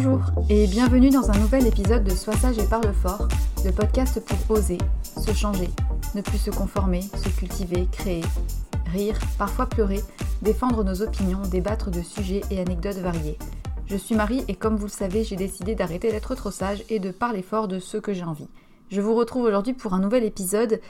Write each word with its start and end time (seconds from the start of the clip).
Bonjour 0.00 0.20
et 0.48 0.68
bienvenue 0.68 1.10
dans 1.10 1.28
un 1.28 1.36
nouvel 1.40 1.66
épisode 1.66 2.04
de 2.04 2.14
Sois 2.14 2.36
sage 2.36 2.56
et 2.56 2.68
parle 2.68 2.92
fort, 2.92 3.26
le 3.64 3.72
podcast 3.72 4.22
pour 4.24 4.56
oser, 4.56 4.78
se 5.02 5.32
changer, 5.32 5.70
ne 6.14 6.20
plus 6.20 6.38
se 6.38 6.52
conformer, 6.52 7.00
se 7.00 7.28
cultiver, 7.30 7.88
créer, 7.90 8.22
rire, 8.92 9.18
parfois 9.38 9.66
pleurer, 9.66 9.98
défendre 10.40 10.84
nos 10.84 11.02
opinions, 11.02 11.42
débattre 11.50 11.90
de 11.90 12.00
sujets 12.00 12.42
et 12.52 12.60
anecdotes 12.60 12.98
variés. 12.98 13.38
Je 13.86 13.96
suis 13.96 14.14
Marie 14.14 14.44
et 14.46 14.54
comme 14.54 14.76
vous 14.76 14.86
le 14.86 14.92
savez, 14.92 15.24
j'ai 15.24 15.34
décidé 15.34 15.74
d'arrêter 15.74 16.12
d'être 16.12 16.36
trop 16.36 16.52
sage 16.52 16.84
et 16.90 17.00
de 17.00 17.10
parler 17.10 17.42
fort 17.42 17.66
de 17.66 17.80
ce 17.80 17.96
que 17.96 18.12
j'ai 18.12 18.22
envie. 18.22 18.48
Je 18.92 19.00
vous 19.00 19.16
retrouve 19.16 19.46
aujourd'hui 19.46 19.72
pour 19.72 19.94
un 19.94 20.00
nouvel 20.00 20.22
épisode 20.22 20.80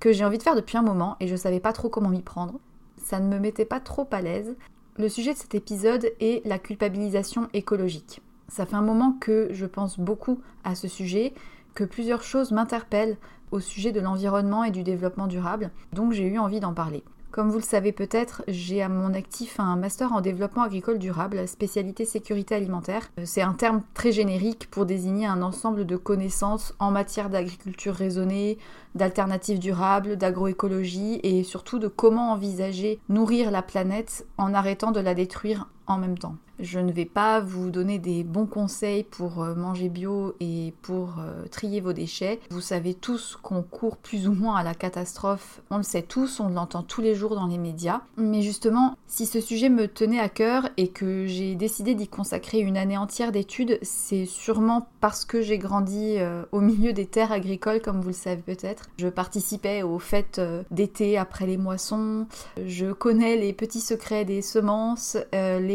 que 0.00 0.10
j'ai 0.10 0.24
envie 0.24 0.38
de 0.38 0.42
faire 0.42 0.56
depuis 0.56 0.78
un 0.78 0.82
moment 0.82 1.18
et 1.20 1.28
je 1.28 1.36
savais 1.36 1.60
pas 1.60 1.74
trop 1.74 1.90
comment 1.90 2.08
m'y 2.08 2.22
prendre. 2.22 2.54
Ça 2.96 3.20
ne 3.20 3.28
me 3.28 3.38
mettait 3.38 3.66
pas 3.66 3.80
trop 3.80 4.08
à 4.10 4.22
l'aise. 4.22 4.56
Le 4.96 5.10
sujet 5.10 5.34
de 5.34 5.38
cet 5.38 5.54
épisode 5.54 6.10
est 6.18 6.40
la 6.46 6.58
culpabilisation 6.58 7.50
écologique. 7.52 8.22
Ça 8.48 8.66
fait 8.66 8.76
un 8.76 8.82
moment 8.82 9.16
que 9.20 9.48
je 9.52 9.66
pense 9.66 9.98
beaucoup 9.98 10.40
à 10.64 10.74
ce 10.74 10.88
sujet, 10.88 11.34
que 11.74 11.84
plusieurs 11.84 12.22
choses 12.22 12.52
m'interpellent 12.52 13.16
au 13.50 13.60
sujet 13.60 13.92
de 13.92 14.00
l'environnement 14.00 14.64
et 14.64 14.70
du 14.70 14.82
développement 14.82 15.26
durable, 15.26 15.70
donc 15.92 16.12
j'ai 16.12 16.26
eu 16.26 16.38
envie 16.38 16.60
d'en 16.60 16.74
parler. 16.74 17.04
Comme 17.34 17.50
vous 17.50 17.58
le 17.58 17.64
savez 17.64 17.90
peut-être, 17.90 18.44
j'ai 18.46 18.80
à 18.80 18.88
mon 18.88 19.12
actif 19.12 19.58
un 19.58 19.74
master 19.74 20.12
en 20.12 20.20
développement 20.20 20.62
agricole 20.62 21.00
durable, 21.00 21.48
spécialité 21.48 22.04
sécurité 22.04 22.54
alimentaire. 22.54 23.10
C'est 23.24 23.42
un 23.42 23.54
terme 23.54 23.82
très 23.92 24.12
générique 24.12 24.70
pour 24.70 24.86
désigner 24.86 25.26
un 25.26 25.42
ensemble 25.42 25.84
de 25.84 25.96
connaissances 25.96 26.76
en 26.78 26.92
matière 26.92 27.30
d'agriculture 27.30 27.92
raisonnée, 27.92 28.56
d'alternatives 28.94 29.58
durables, 29.58 30.16
d'agroécologie 30.16 31.18
et 31.24 31.42
surtout 31.42 31.80
de 31.80 31.88
comment 31.88 32.30
envisager 32.30 33.00
nourrir 33.08 33.50
la 33.50 33.62
planète 33.62 34.28
en 34.38 34.54
arrêtant 34.54 34.92
de 34.92 35.00
la 35.00 35.14
détruire 35.14 35.66
en 35.86 35.98
même 35.98 36.18
temps. 36.18 36.36
Je 36.60 36.78
ne 36.78 36.92
vais 36.92 37.04
pas 37.04 37.40
vous 37.40 37.70
donner 37.70 37.98
des 37.98 38.22
bons 38.22 38.46
conseils 38.46 39.02
pour 39.02 39.42
euh, 39.42 39.54
manger 39.54 39.88
bio 39.88 40.36
et 40.38 40.72
pour 40.82 41.16
euh, 41.18 41.46
trier 41.50 41.80
vos 41.80 41.92
déchets. 41.92 42.38
Vous 42.50 42.60
savez 42.60 42.94
tous 42.94 43.36
qu'on 43.42 43.62
court 43.62 43.96
plus 43.96 44.28
ou 44.28 44.32
moins 44.32 44.56
à 44.56 44.62
la 44.62 44.74
catastrophe. 44.74 45.62
On 45.70 45.78
le 45.78 45.82
sait 45.82 46.02
tous, 46.02 46.38
on 46.38 46.48
l'entend 46.48 46.84
tous 46.84 47.00
les 47.00 47.16
jours 47.16 47.34
dans 47.34 47.48
les 47.48 47.58
médias. 47.58 48.02
Mais 48.16 48.40
justement, 48.40 48.96
si 49.08 49.26
ce 49.26 49.40
sujet 49.40 49.68
me 49.68 49.88
tenait 49.88 50.20
à 50.20 50.28
cœur 50.28 50.68
et 50.76 50.88
que 50.88 51.26
j'ai 51.26 51.56
décidé 51.56 51.94
d'y 51.94 52.06
consacrer 52.06 52.60
une 52.60 52.76
année 52.76 52.96
entière 52.96 53.32
d'études, 53.32 53.78
c'est 53.82 54.26
sûrement 54.26 54.86
parce 55.00 55.24
que 55.24 55.42
j'ai 55.42 55.58
grandi 55.58 56.18
euh, 56.18 56.44
au 56.52 56.60
milieu 56.60 56.92
des 56.92 57.06
terres 57.06 57.32
agricoles, 57.32 57.82
comme 57.82 58.00
vous 58.00 58.08
le 58.08 58.14
savez 58.14 58.42
peut-être. 58.42 58.84
Je 58.98 59.08
participais 59.08 59.82
aux 59.82 59.98
fêtes 59.98 60.40
d'été 60.70 61.18
après 61.18 61.46
les 61.46 61.56
moissons. 61.56 62.26
Je 62.64 62.92
connais 62.92 63.36
les 63.36 63.52
petits 63.52 63.80
secrets 63.80 64.24
des 64.24 64.40
semences, 64.40 65.16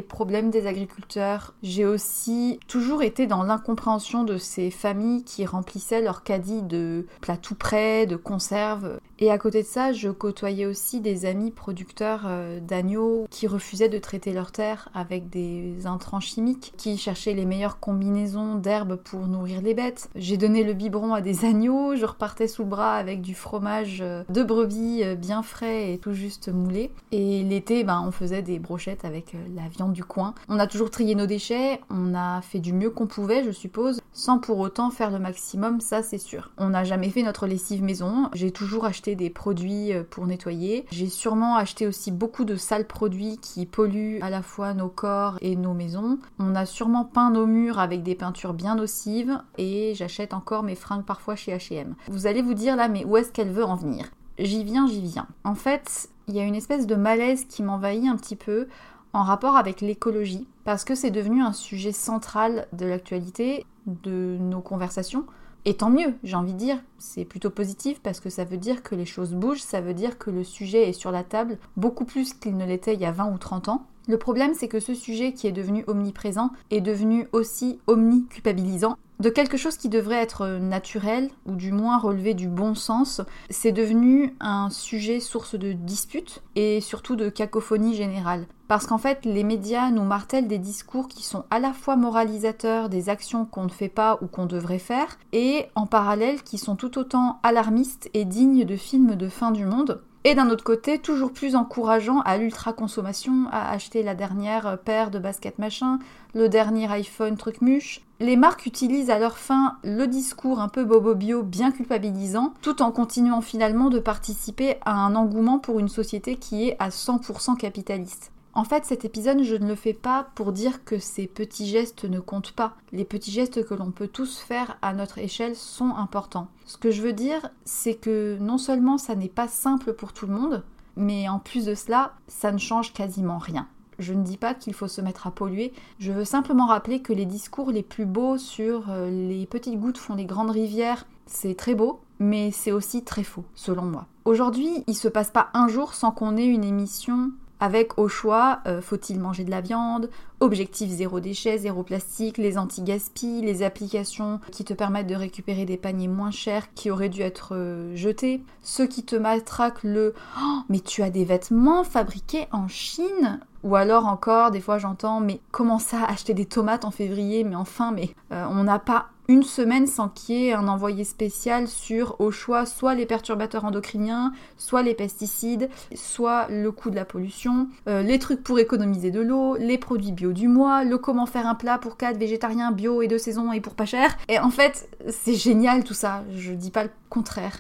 problèmes 0.02 0.50
des 0.50 0.68
agriculteurs. 0.68 1.54
J'ai 1.64 1.86
aussi 1.86 2.60
toujours 2.68 3.04
été 3.04 3.28
dans 3.28 3.44
l'incompréhension 3.44 4.24
de 4.24 4.38
ces 4.38 4.72
familles 4.72 5.24
qui 5.24 5.46
remplissaient 5.46 6.02
leur 6.02 6.24
caddie 6.24 6.62
de 6.62 7.06
plats 7.22 7.38
tout 7.38 7.56
prêts, 7.56 8.06
de 8.06 8.16
conserves. 8.16 9.00
Et 9.22 9.32
à 9.32 9.38
côté 9.38 9.64
de 9.64 9.68
ça, 9.68 9.92
je 9.92 10.10
côtoyais 10.10 10.66
aussi 10.66 11.02
des 11.02 11.26
amis 11.26 11.52
producteurs 11.52 12.22
euh, 12.26 12.62
d'agneaux 12.62 13.28
qui 13.30 13.48
refusaient 13.48 13.90
de 13.90 13.98
traiter 13.98 14.32
leurs 14.32 14.54
terres 14.54 14.88
avec 14.94 15.30
des 15.30 15.86
intrants 15.86 16.22
chimiques, 16.22 16.74
qui 16.78 16.98
cherchaient 16.98 17.34
les 17.34 17.46
meilleures 17.46 17.82
combinaisons 17.82 18.56
d'herbes 18.56 18.96
pour 18.96 19.28
nourrir 19.28 19.62
les 19.62 19.74
bêtes. 19.74 20.10
J'ai 20.16 20.38
donné 20.38 20.64
le 20.64 20.72
biberon 20.72 21.14
à 21.14 21.20
des 21.20 21.44
agneaux, 21.44 21.98
je 21.98 22.06
repartais 22.06 22.48
sous 22.48 22.64
le 22.64 22.70
bras 22.70 22.96
avec 22.96 23.22
du 23.22 23.36
fromage 23.36 24.00
euh, 24.00 24.24
de 24.30 24.42
brebis 24.42 25.04
euh, 25.04 25.16
bien 25.16 25.44
frais 25.44 25.92
et 25.92 25.98
tout 25.98 26.14
juste 26.14 26.48
moulé. 26.48 26.90
Et 27.12 27.44
l'été, 27.44 27.84
ben, 27.84 28.02
on 28.08 28.12
faisait 28.12 28.42
des 28.42 28.58
brochettes 28.58 29.04
avec 29.04 29.36
la 29.54 29.68
viande 29.68 29.92
du 29.92 30.06
coin. 30.06 30.34
On 30.48 30.60
a 30.60 30.68
toujours 30.68 30.92
trié 30.92 31.16
nos 31.16 31.26
déchets, 31.26 31.82
on 31.90 32.16
a 32.16 32.42
fait 32.42 32.60
du 32.60 32.72
mieux 32.72 32.90
qu'on 32.90 33.08
pouvait, 33.08 33.44
je 33.44 33.52
suppose, 33.52 34.00
sans 34.14 34.40
pour 34.40 34.60
autant 34.60 34.92
faire 34.92 35.12
le 35.12 35.20
maximum, 35.20 35.82
ça 35.82 36.04
c'est 36.04 36.18
sûr. 36.18 36.52
On 36.58 36.70
n'a 36.70 36.86
jamais 36.86 37.10
fait 37.10 37.24
notre 37.24 37.48
lessive 37.48 37.84
maison, 37.84 38.30
j'ai 38.34 38.52
toujours 38.52 38.86
acheté 38.86 39.09
des 39.16 39.30
produits 39.30 39.94
euh, 39.94 40.04
pour 40.10 40.28
nettoyer. 40.28 40.86
J'ai 40.92 41.10
sûrement 41.10 41.56
acheté 41.56 41.88
aussi 41.88 42.12
beaucoup 42.12 42.46
de 42.46 42.56
sales 42.56 42.88
produits 42.88 43.38
qui 43.38 43.66
polluent 43.66 44.20
à 44.22 44.30
la 44.30 44.42
fois 44.42 44.74
nos 44.74 44.90
corps 44.90 45.38
et 45.42 45.56
nos 45.56 45.74
maisons. 45.74 46.20
On 46.40 46.56
a 46.56 46.66
sûrement 46.66 47.06
peint 47.06 47.32
nos 47.32 47.46
murs 47.46 47.80
avec 47.80 48.04
des 48.04 48.16
peintures 48.16 48.54
bien 48.54 48.76
nocives 48.76 49.42
et 49.58 49.94
j'achète 49.96 50.34
encore 50.34 50.64
mes 50.64 50.76
fringues 50.76 51.06
parfois 51.06 51.36
chez 51.36 51.56
H&M. 51.56 51.96
Vous 52.08 52.28
allez 52.28 52.42
vous 52.42 52.54
dire 52.54 52.76
là 52.76 52.88
mais 52.88 53.06
où 53.06 53.18
est-ce 53.18 53.32
qu'elle 53.32 53.52
veut 53.52 53.66
en 53.66 53.76
venir? 53.76 54.06
J'y 54.38 54.64
viens, 54.64 54.88
j'y 54.88 55.02
viens. 55.02 55.28
En 55.44 55.56
fait, 55.56 56.10
il 56.28 56.36
y 56.36 56.40
a 56.40 56.44
une 56.44 56.56
espèce 56.56 56.88
de 56.88 56.96
malaise 56.96 57.46
qui 57.46 57.62
m'envahit 57.62 58.08
un 58.08 58.16
petit 58.16 58.38
peu 58.38 58.68
en 59.14 59.24
rapport 59.24 59.58
avec 59.58 59.82
l'écologie, 59.82 60.48
parce 60.64 60.84
que 60.84 60.96
c'est 60.96 61.12
devenu 61.12 61.42
un 61.42 61.54
sujet 61.54 61.92
central 61.92 62.68
de 62.74 62.86
l'actualité, 62.86 63.66
de 63.88 64.38
nos 64.40 64.62
conversations. 64.62 65.26
Et 65.66 65.76
tant 65.76 65.90
mieux, 65.90 66.16
j'ai 66.24 66.36
envie 66.36 66.54
de 66.54 66.58
dire, 66.58 66.82
c'est 66.98 67.26
plutôt 67.26 67.50
positif 67.50 68.00
parce 68.02 68.20
que 68.20 68.30
ça 68.30 68.46
veut 68.46 68.58
dire 68.58 68.82
que 68.82 68.96
les 68.96 69.06
choses 69.06 69.34
bougent, 69.34 69.62
ça 69.62 69.82
veut 69.82 69.94
dire 69.94 70.18
que 70.18 70.30
le 70.30 70.44
sujet 70.44 70.90
est 70.90 70.94
sur 70.94 71.12
la 71.12 71.24
table 71.24 71.58
beaucoup 71.76 72.06
plus 72.06 72.34
qu'il 72.34 72.56
ne 72.56 72.66
l'était 72.66 72.94
il 72.94 73.02
y 73.02 73.06
a 73.06 73.12
20 73.12 73.34
ou 73.34 73.38
30 73.38 73.70
ans. 73.70 73.86
Le 74.08 74.18
problème, 74.18 74.54
c'est 74.56 74.68
que 74.68 74.80
ce 74.80 74.94
sujet 74.94 75.34
qui 75.34 75.48
est 75.48 75.52
devenu 75.52 75.84
omniprésent 75.88 76.52
est 76.72 76.82
devenu 76.82 77.28
aussi 77.32 77.80
omniculpabilisant. 77.88 78.98
De 79.20 79.30
quelque 79.30 79.58
chose 79.58 79.76
qui 79.76 79.90
devrait 79.90 80.22
être 80.22 80.48
naturel, 80.60 81.30
ou 81.46 81.56
du 81.56 81.74
moins 81.74 81.98
relever 81.98 82.34
du 82.34 82.48
bon 82.48 82.74
sens, 82.74 83.20
c'est 83.50 83.74
devenu 83.74 84.34
un 84.40 84.70
sujet 84.70 85.20
source 85.20 85.56
de 85.56 85.74
disputes 85.74 86.42
et 86.56 86.80
surtout 86.80 87.18
de 87.18 87.28
cacophonie 87.28 87.96
générale. 87.96 88.46
Parce 88.70 88.88
qu'en 88.88 88.98
fait, 88.98 89.26
les 89.26 89.44
médias 89.44 89.92
nous 89.92 90.06
martèlent 90.06 90.48
des 90.48 90.58
discours 90.58 91.10
qui 91.10 91.24
sont 91.24 91.44
à 91.52 91.60
la 91.60 91.74
fois 91.74 91.98
moralisateurs 91.98 92.88
des 92.88 93.10
actions 93.10 93.44
qu'on 93.44 93.66
ne 93.66 93.70
fait 93.70 93.90
pas 93.90 94.20
ou 94.22 94.28
qu'on 94.28 94.46
devrait 94.46 94.80
faire, 94.80 95.18
et 95.34 95.66
en 95.76 95.86
parallèle 95.86 96.42
qui 96.42 96.58
sont 96.58 96.78
tout 96.78 96.98
autant 96.98 97.42
alarmistes 97.44 98.10
et 98.14 98.24
dignes 98.24 98.64
de 98.64 98.78
films 98.78 99.16
de 99.16 99.28
fin 99.28 99.52
du 99.52 99.66
monde. 99.66 100.02
Et 100.24 100.34
d'un 100.34 100.50
autre 100.50 100.64
côté, 100.64 100.98
toujours 100.98 101.34
plus 101.34 101.58
encourageant 101.58 102.22
à 102.22 102.38
l'ultra-consommation, 102.38 103.48
à 103.52 103.70
acheter 103.72 104.02
la 104.02 104.16
dernière 104.16 104.78
paire 104.80 105.12
de 105.12 105.20
baskets 105.20 105.60
machin, 105.60 106.00
le 106.34 106.48
dernier 106.48 106.90
iPhone 106.90 107.36
truc 107.36 107.62
muche. 107.62 108.02
Les 108.22 108.36
marques 108.36 108.66
utilisent 108.66 109.10
à 109.10 109.18
leur 109.18 109.38
fin 109.38 109.78
le 109.82 110.06
discours 110.06 110.60
un 110.60 110.68
peu 110.68 110.84
bobo-bio 110.84 111.42
bien 111.42 111.72
culpabilisant, 111.72 112.54
tout 112.62 112.82
en 112.82 112.92
continuant 112.92 113.40
finalement 113.40 113.90
de 113.90 114.00
participer 114.00 114.76
à 114.84 114.92
un 114.92 115.16
engouement 115.16 115.58
pour 115.58 115.80
une 115.80 115.88
société 115.88 116.36
qui 116.36 116.68
est 116.68 116.76
à 116.80 116.90
100% 116.90 117.56
capitaliste. 117.56 118.34
En 118.54 118.66
fait, 118.66 118.84
cet 118.84 119.06
épisode, 119.06 119.44
je 119.44 119.56
ne 119.56 119.70
le 119.70 119.76
fais 119.76 119.94
pas 119.94 120.28
pour 120.36 120.52
dire 120.52 120.84
que 120.84 121.00
ces 121.00 121.28
petits 121.28 121.68
gestes 121.68 122.04
ne 122.04 122.20
comptent 122.20 122.52
pas. 122.52 122.74
Les 122.92 123.06
petits 123.06 123.32
gestes 123.32 123.64
que 123.64 123.74
l'on 123.74 123.92
peut 123.92 124.10
tous 124.10 124.40
faire 124.40 124.78
à 124.82 124.94
notre 124.94 125.20
échelle 125.20 125.56
sont 125.56 125.96
importants. 125.96 126.50
Ce 126.66 126.76
que 126.76 126.92
je 126.92 127.02
veux 127.02 127.14
dire, 127.14 127.50
c'est 127.64 127.96
que 127.96 128.38
non 128.42 128.58
seulement 128.58 128.98
ça 128.98 129.16
n'est 129.16 129.30
pas 129.30 129.48
simple 129.48 129.94
pour 129.94 130.12
tout 130.12 130.28
le 130.28 130.34
monde, 130.34 130.66
mais 130.98 131.30
en 131.30 131.40
plus 131.40 131.64
de 131.64 131.74
cela, 131.76 132.16
ça 132.28 132.52
ne 132.52 132.58
change 132.58 132.92
quasiment 132.92 133.38
rien. 133.38 133.66
Je 134.00 134.14
ne 134.14 134.24
dis 134.24 134.38
pas 134.38 134.54
qu'il 134.54 134.74
faut 134.74 134.88
se 134.88 135.02
mettre 135.02 135.28
à 135.28 135.32
polluer, 135.32 135.74
je 136.00 136.12
veux 136.12 136.26
simplement 136.26 136.68
rappeler 136.68 137.02
que 137.02 137.14
les 137.14 137.26
discours 137.26 137.72
les 137.72 137.84
plus 137.84 138.06
beaux 138.06 138.38
sur 138.38 138.90
euh, 138.90 139.10
les 139.10 139.46
petites 139.46 139.80
gouttes 139.80 139.98
font 139.98 140.16
les 140.16 140.26
grandes 140.26 140.52
rivières, 140.52 141.06
c'est 141.26 141.56
très 141.56 141.76
beau, 141.76 142.00
mais 142.18 142.52
c'est 142.52 142.72
aussi 142.72 143.04
très 143.04 143.24
faux, 143.24 143.46
selon 143.56 143.84
moi. 143.84 144.08
Aujourd'hui, 144.26 144.70
il 144.88 144.96
se 144.96 145.08
passe 145.08 145.32
pas 145.32 145.50
un 145.54 145.68
jour 145.68 145.94
sans 145.94 146.12
qu'on 146.12 146.38
ait 146.38 146.46
une 146.46 146.64
émission 146.64 147.32
avec 147.60 147.98
au 147.98 148.08
choix 148.08 148.62
euh, 148.68 148.82
faut-il 148.82 149.20
manger 149.20 149.44
de 149.44 149.52
la 149.52 149.62
viande, 149.62 150.10
objectif 150.40 150.90
zéro 150.90 151.20
déchet, 151.20 151.58
zéro 151.58 151.84
plastique, 151.84 152.38
les 152.38 152.58
anti-gaspi, 152.58 153.42
les 153.42 153.64
applications 153.64 154.40
qui 154.52 154.64
te 154.64 154.74
permettent 154.74 155.08
de 155.08 155.16
récupérer 155.16 155.66
des 155.66 155.78
paniers 155.78 156.08
moins 156.08 156.32
chers 156.32 156.74
qui 156.74 156.90
auraient 156.90 157.10
dû 157.10 157.22
être 157.22 157.56
euh, 157.56 157.96
jetés, 157.96 158.44
ceux 158.62 158.88
qui 158.88 159.04
te 159.04 159.16
matraquent 159.16 159.84
le 159.84 160.14
oh, 160.42 160.60
mais 160.70 160.80
tu 160.80 161.04
as 161.04 161.10
des 161.10 161.26
vêtements 161.26 161.84
fabriqués 161.84 162.48
en 162.52 162.68
Chine? 162.68 163.40
Ou 163.64 163.76
alors 163.76 164.06
encore, 164.06 164.52
des 164.52 164.62
fois 164.62 164.78
j'entends, 164.78 165.20
mais 165.20 165.42
comment 165.52 165.80
ça, 165.80 166.04
acheter 166.06 166.34
des 166.34 166.46
tomates 166.46 166.86
en 166.86 166.92
février 166.92 167.44
Mais 167.44 167.56
enfin, 167.56 167.92
mais 167.92 168.10
euh, 168.32 168.46
on 168.50 168.64
n'a 168.64 168.80
pas 168.80 169.08
une 169.30 169.44
semaine 169.44 169.86
sans 169.86 170.10
qu'il 170.10 170.36
y 170.36 170.48
ait 170.48 170.54
un 170.54 170.68
envoyé 170.68 171.04
spécial 171.04 171.68
sur 171.68 172.20
au 172.20 172.32
choix 172.32 172.66
soit 172.66 172.96
les 172.96 173.06
perturbateurs 173.06 173.64
endocriniens, 173.64 174.34
soit 174.58 174.82
les 174.82 174.96
pesticides, 174.96 175.70
soit 175.94 176.48
le 176.50 176.72
coût 176.72 176.90
de 176.90 176.96
la 176.96 177.06
pollution, 177.06 177.70
euh, 177.88 178.02
les 178.02 178.18
trucs 178.18 178.44
pour 178.44 178.58
économiser 178.58 179.12
de 179.12 179.22
l'eau, 179.22 179.56
les 179.56 179.78
produits 179.78 180.14
bio 180.14 180.34
du 180.34 180.48
mois, 180.48 180.84
le 180.84 180.98
comment 180.98 181.28
faire 181.28 181.46
un 181.46 181.54
plat 181.54 181.78
pour 181.78 181.96
4 181.96 182.18
végétariens 182.18 182.72
bio 182.72 183.04
et 183.04 183.08
de 183.08 183.20
saison 183.20 183.54
et 183.54 183.62
pour 183.62 183.76
pas 183.76 183.86
cher. 183.86 184.18
Et 184.30 184.40
en 184.40 184.50
fait, 184.50 184.90
c'est 185.08 185.36
génial 185.36 185.84
tout 185.84 185.94
ça, 185.94 186.24
je 186.36 186.52
dis 186.52 186.72
pas 186.72 186.84
le 186.84 186.92
contraire. 187.10 187.60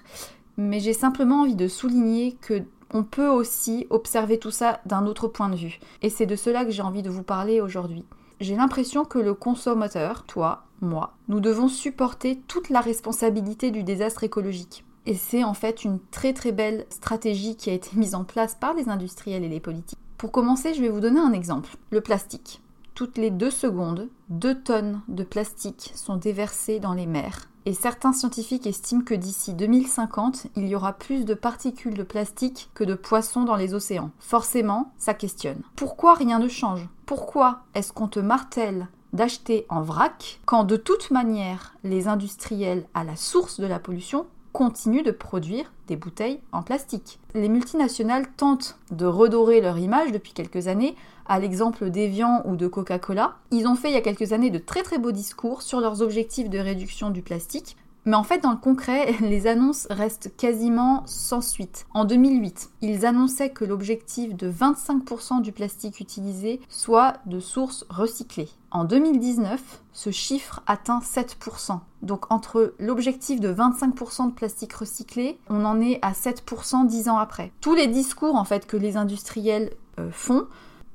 Mais 0.58 0.80
j'ai 0.80 0.94
simplement 0.94 1.42
envie 1.42 1.56
de 1.56 1.68
souligner 1.68 2.36
que 2.42 2.64
on 2.94 3.04
peut 3.04 3.30
aussi 3.30 3.88
observer 3.90 4.40
tout 4.40 4.52
ça 4.52 4.82
d'un 4.86 5.06
autre 5.06 5.28
point 5.28 5.50
de 5.50 5.56
vue. 5.56 5.80
Et 6.02 6.10
c'est 6.10 6.26
de 6.26 6.36
cela 6.36 6.66
que 6.66 6.72
j'ai 6.72 6.82
envie 6.82 7.04
de 7.04 7.10
vous 7.10 7.24
parler 7.24 7.62
aujourd'hui. 7.62 8.06
J'ai 8.40 8.56
l'impression 8.56 9.06
que 9.06 9.20
le 9.20 9.34
consommateur, 9.34 10.24
toi, 10.24 10.64
moi, 10.82 11.14
nous 11.28 11.42
devons 11.42 11.68
supporter 11.68 12.40
toute 12.48 12.70
la 12.70 12.80
responsabilité 12.80 13.70
du 13.70 13.84
désastre 13.84 14.24
écologique. 14.24 14.86
Et 15.06 15.16
c'est 15.16 15.44
en 15.44 15.54
fait 15.54 15.84
une 15.84 16.00
très 16.12 16.34
très 16.34 16.52
belle 16.52 16.86
stratégie 16.90 17.56
qui 17.56 17.70
a 17.70 17.74
été 17.74 17.90
mise 17.96 18.16
en 18.16 18.24
place 18.24 18.56
par 18.56 18.74
les 18.74 18.90
industriels 18.90 19.44
et 19.44 19.50
les 19.50 19.60
politiques. 19.60 20.00
Pour 20.18 20.32
commencer, 20.32 20.74
je 20.74 20.82
vais 20.82 20.90
vous 20.90 21.00
donner 21.00 21.20
un 21.20 21.34
exemple. 21.34 21.76
Le 21.90 22.02
plastique. 22.02 22.62
Toutes 22.96 23.18
les 23.18 23.32
deux 23.32 23.52
secondes, 23.52 24.10
deux 24.30 24.62
tonnes 24.62 25.02
de 25.08 25.24
plastique 25.24 25.92
sont 25.96 26.18
déversées 26.18 26.80
dans 26.80 26.94
les 26.94 27.08
mers. 27.08 27.49
Et 27.66 27.74
certains 27.74 28.14
scientifiques 28.14 28.68
estiment 28.68 29.04
que 29.04 29.14
d'ici 29.14 29.54
2050, 29.54 30.48
il 30.56 30.68
y 30.68 30.76
aura 30.76 30.94
plus 30.94 31.26
de 31.26 31.34
particules 31.34 31.94
de 31.94 32.04
plastique 32.04 32.70
que 32.74 32.84
de 32.84 32.96
poissons 32.96 33.44
dans 33.44 33.56
les 33.56 33.74
océans. 33.74 34.12
Forcément, 34.20 34.92
ça 34.98 35.14
questionne. 35.14 35.62
Pourquoi 35.76 36.14
rien 36.14 36.40
ne 36.40 36.48
change? 36.48 36.88
Pourquoi 37.06 37.62
est-ce 37.76 37.92
qu'on 37.92 38.08
te 38.08 38.20
martèle 38.20 38.88
d'acheter 39.14 39.66
en 39.70 39.82
vrac 39.82 40.40
quand 40.46 40.64
de 40.64 40.76
toute 40.76 41.12
manière 41.12 41.74
les 41.84 42.08
industriels 42.08 42.86
à 42.94 43.04
la 43.04 43.16
source 43.16 43.60
de 43.60 43.66
la 43.66 43.80
pollution 43.80 44.28
continuent 44.54 45.04
de 45.04 45.12
produire 45.12 45.72
des 45.88 45.96
bouteilles 45.96 46.40
en 46.52 46.62
plastique. 46.62 47.20
Les 47.34 47.50
multinationales 47.50 48.28
tentent 48.38 48.78
de 48.92 49.06
redorer 49.06 49.62
leur 49.62 49.78
image 49.78 50.12
depuis 50.12 50.34
quelques 50.34 50.68
années, 50.68 50.96
à 51.28 51.40
l'exemple 51.40 51.90
d'Evian 51.90 52.42
ou 52.46 52.56
de 52.56 52.68
Coca-Cola. 52.68 53.36
Ils 53.52 53.68
ont 53.68 53.76
fait 53.76 53.90
il 53.90 53.94
y 53.94 53.98
a 53.98 54.02
quelques 54.02 54.34
années 54.34 54.50
de 54.50 54.60
très 54.60 54.84
très 54.84 54.98
beaux 54.98 55.12
discours 55.12 55.62
sur 55.62 55.80
leurs 55.80 56.02
objectifs 56.02 56.50
de 56.50 56.60
réduction 56.60 57.10
du 57.12 57.22
plastique, 57.22 57.78
mais 58.06 58.16
en 58.16 58.24
fait, 58.24 58.40
dans 58.40 58.52
le 58.52 58.58
concret, 58.58 59.14
les 59.22 59.48
annonces 59.48 59.88
restent 59.90 60.36
quasiment 60.36 61.04
sans 61.06 61.42
suite. 61.42 61.86
En 61.94 62.06
2008, 62.06 62.70
ils 62.82 63.06
annonçaient 63.06 63.52
que 63.52 63.66
l'objectif 63.66 64.36
de 64.36 64.52
25% 64.52 65.42
du 65.42 65.52
plastique 65.52 66.00
utilisé 66.00 66.60
soit 66.70 67.18
de 67.26 67.40
sources 67.40 67.86
recyclées. 67.90 68.50
En 68.72 68.84
2019, 68.84 69.82
ce 69.94 70.12
chiffre 70.12 70.62
atteint 70.68 71.00
7%. 71.00 71.80
Donc 72.04 72.32
entre 72.32 72.76
l'objectif 72.78 73.40
de 73.40 73.52
25% 73.52 74.28
de 74.28 74.34
plastique 74.34 74.74
recyclé, 74.74 75.40
on 75.50 75.66
en 75.66 75.82
est 75.82 75.98
à 76.04 76.12
7% 76.12 76.86
dix 76.86 77.10
ans 77.10 77.18
après. 77.18 77.52
Tous 77.62 77.74
les 77.74 77.88
discours 77.88 78.36
en 78.36 78.44
fait 78.44 78.68
que 78.68 78.78
les 78.78 78.96
industriels 78.96 79.72
euh, 80.00 80.12
font 80.12 80.48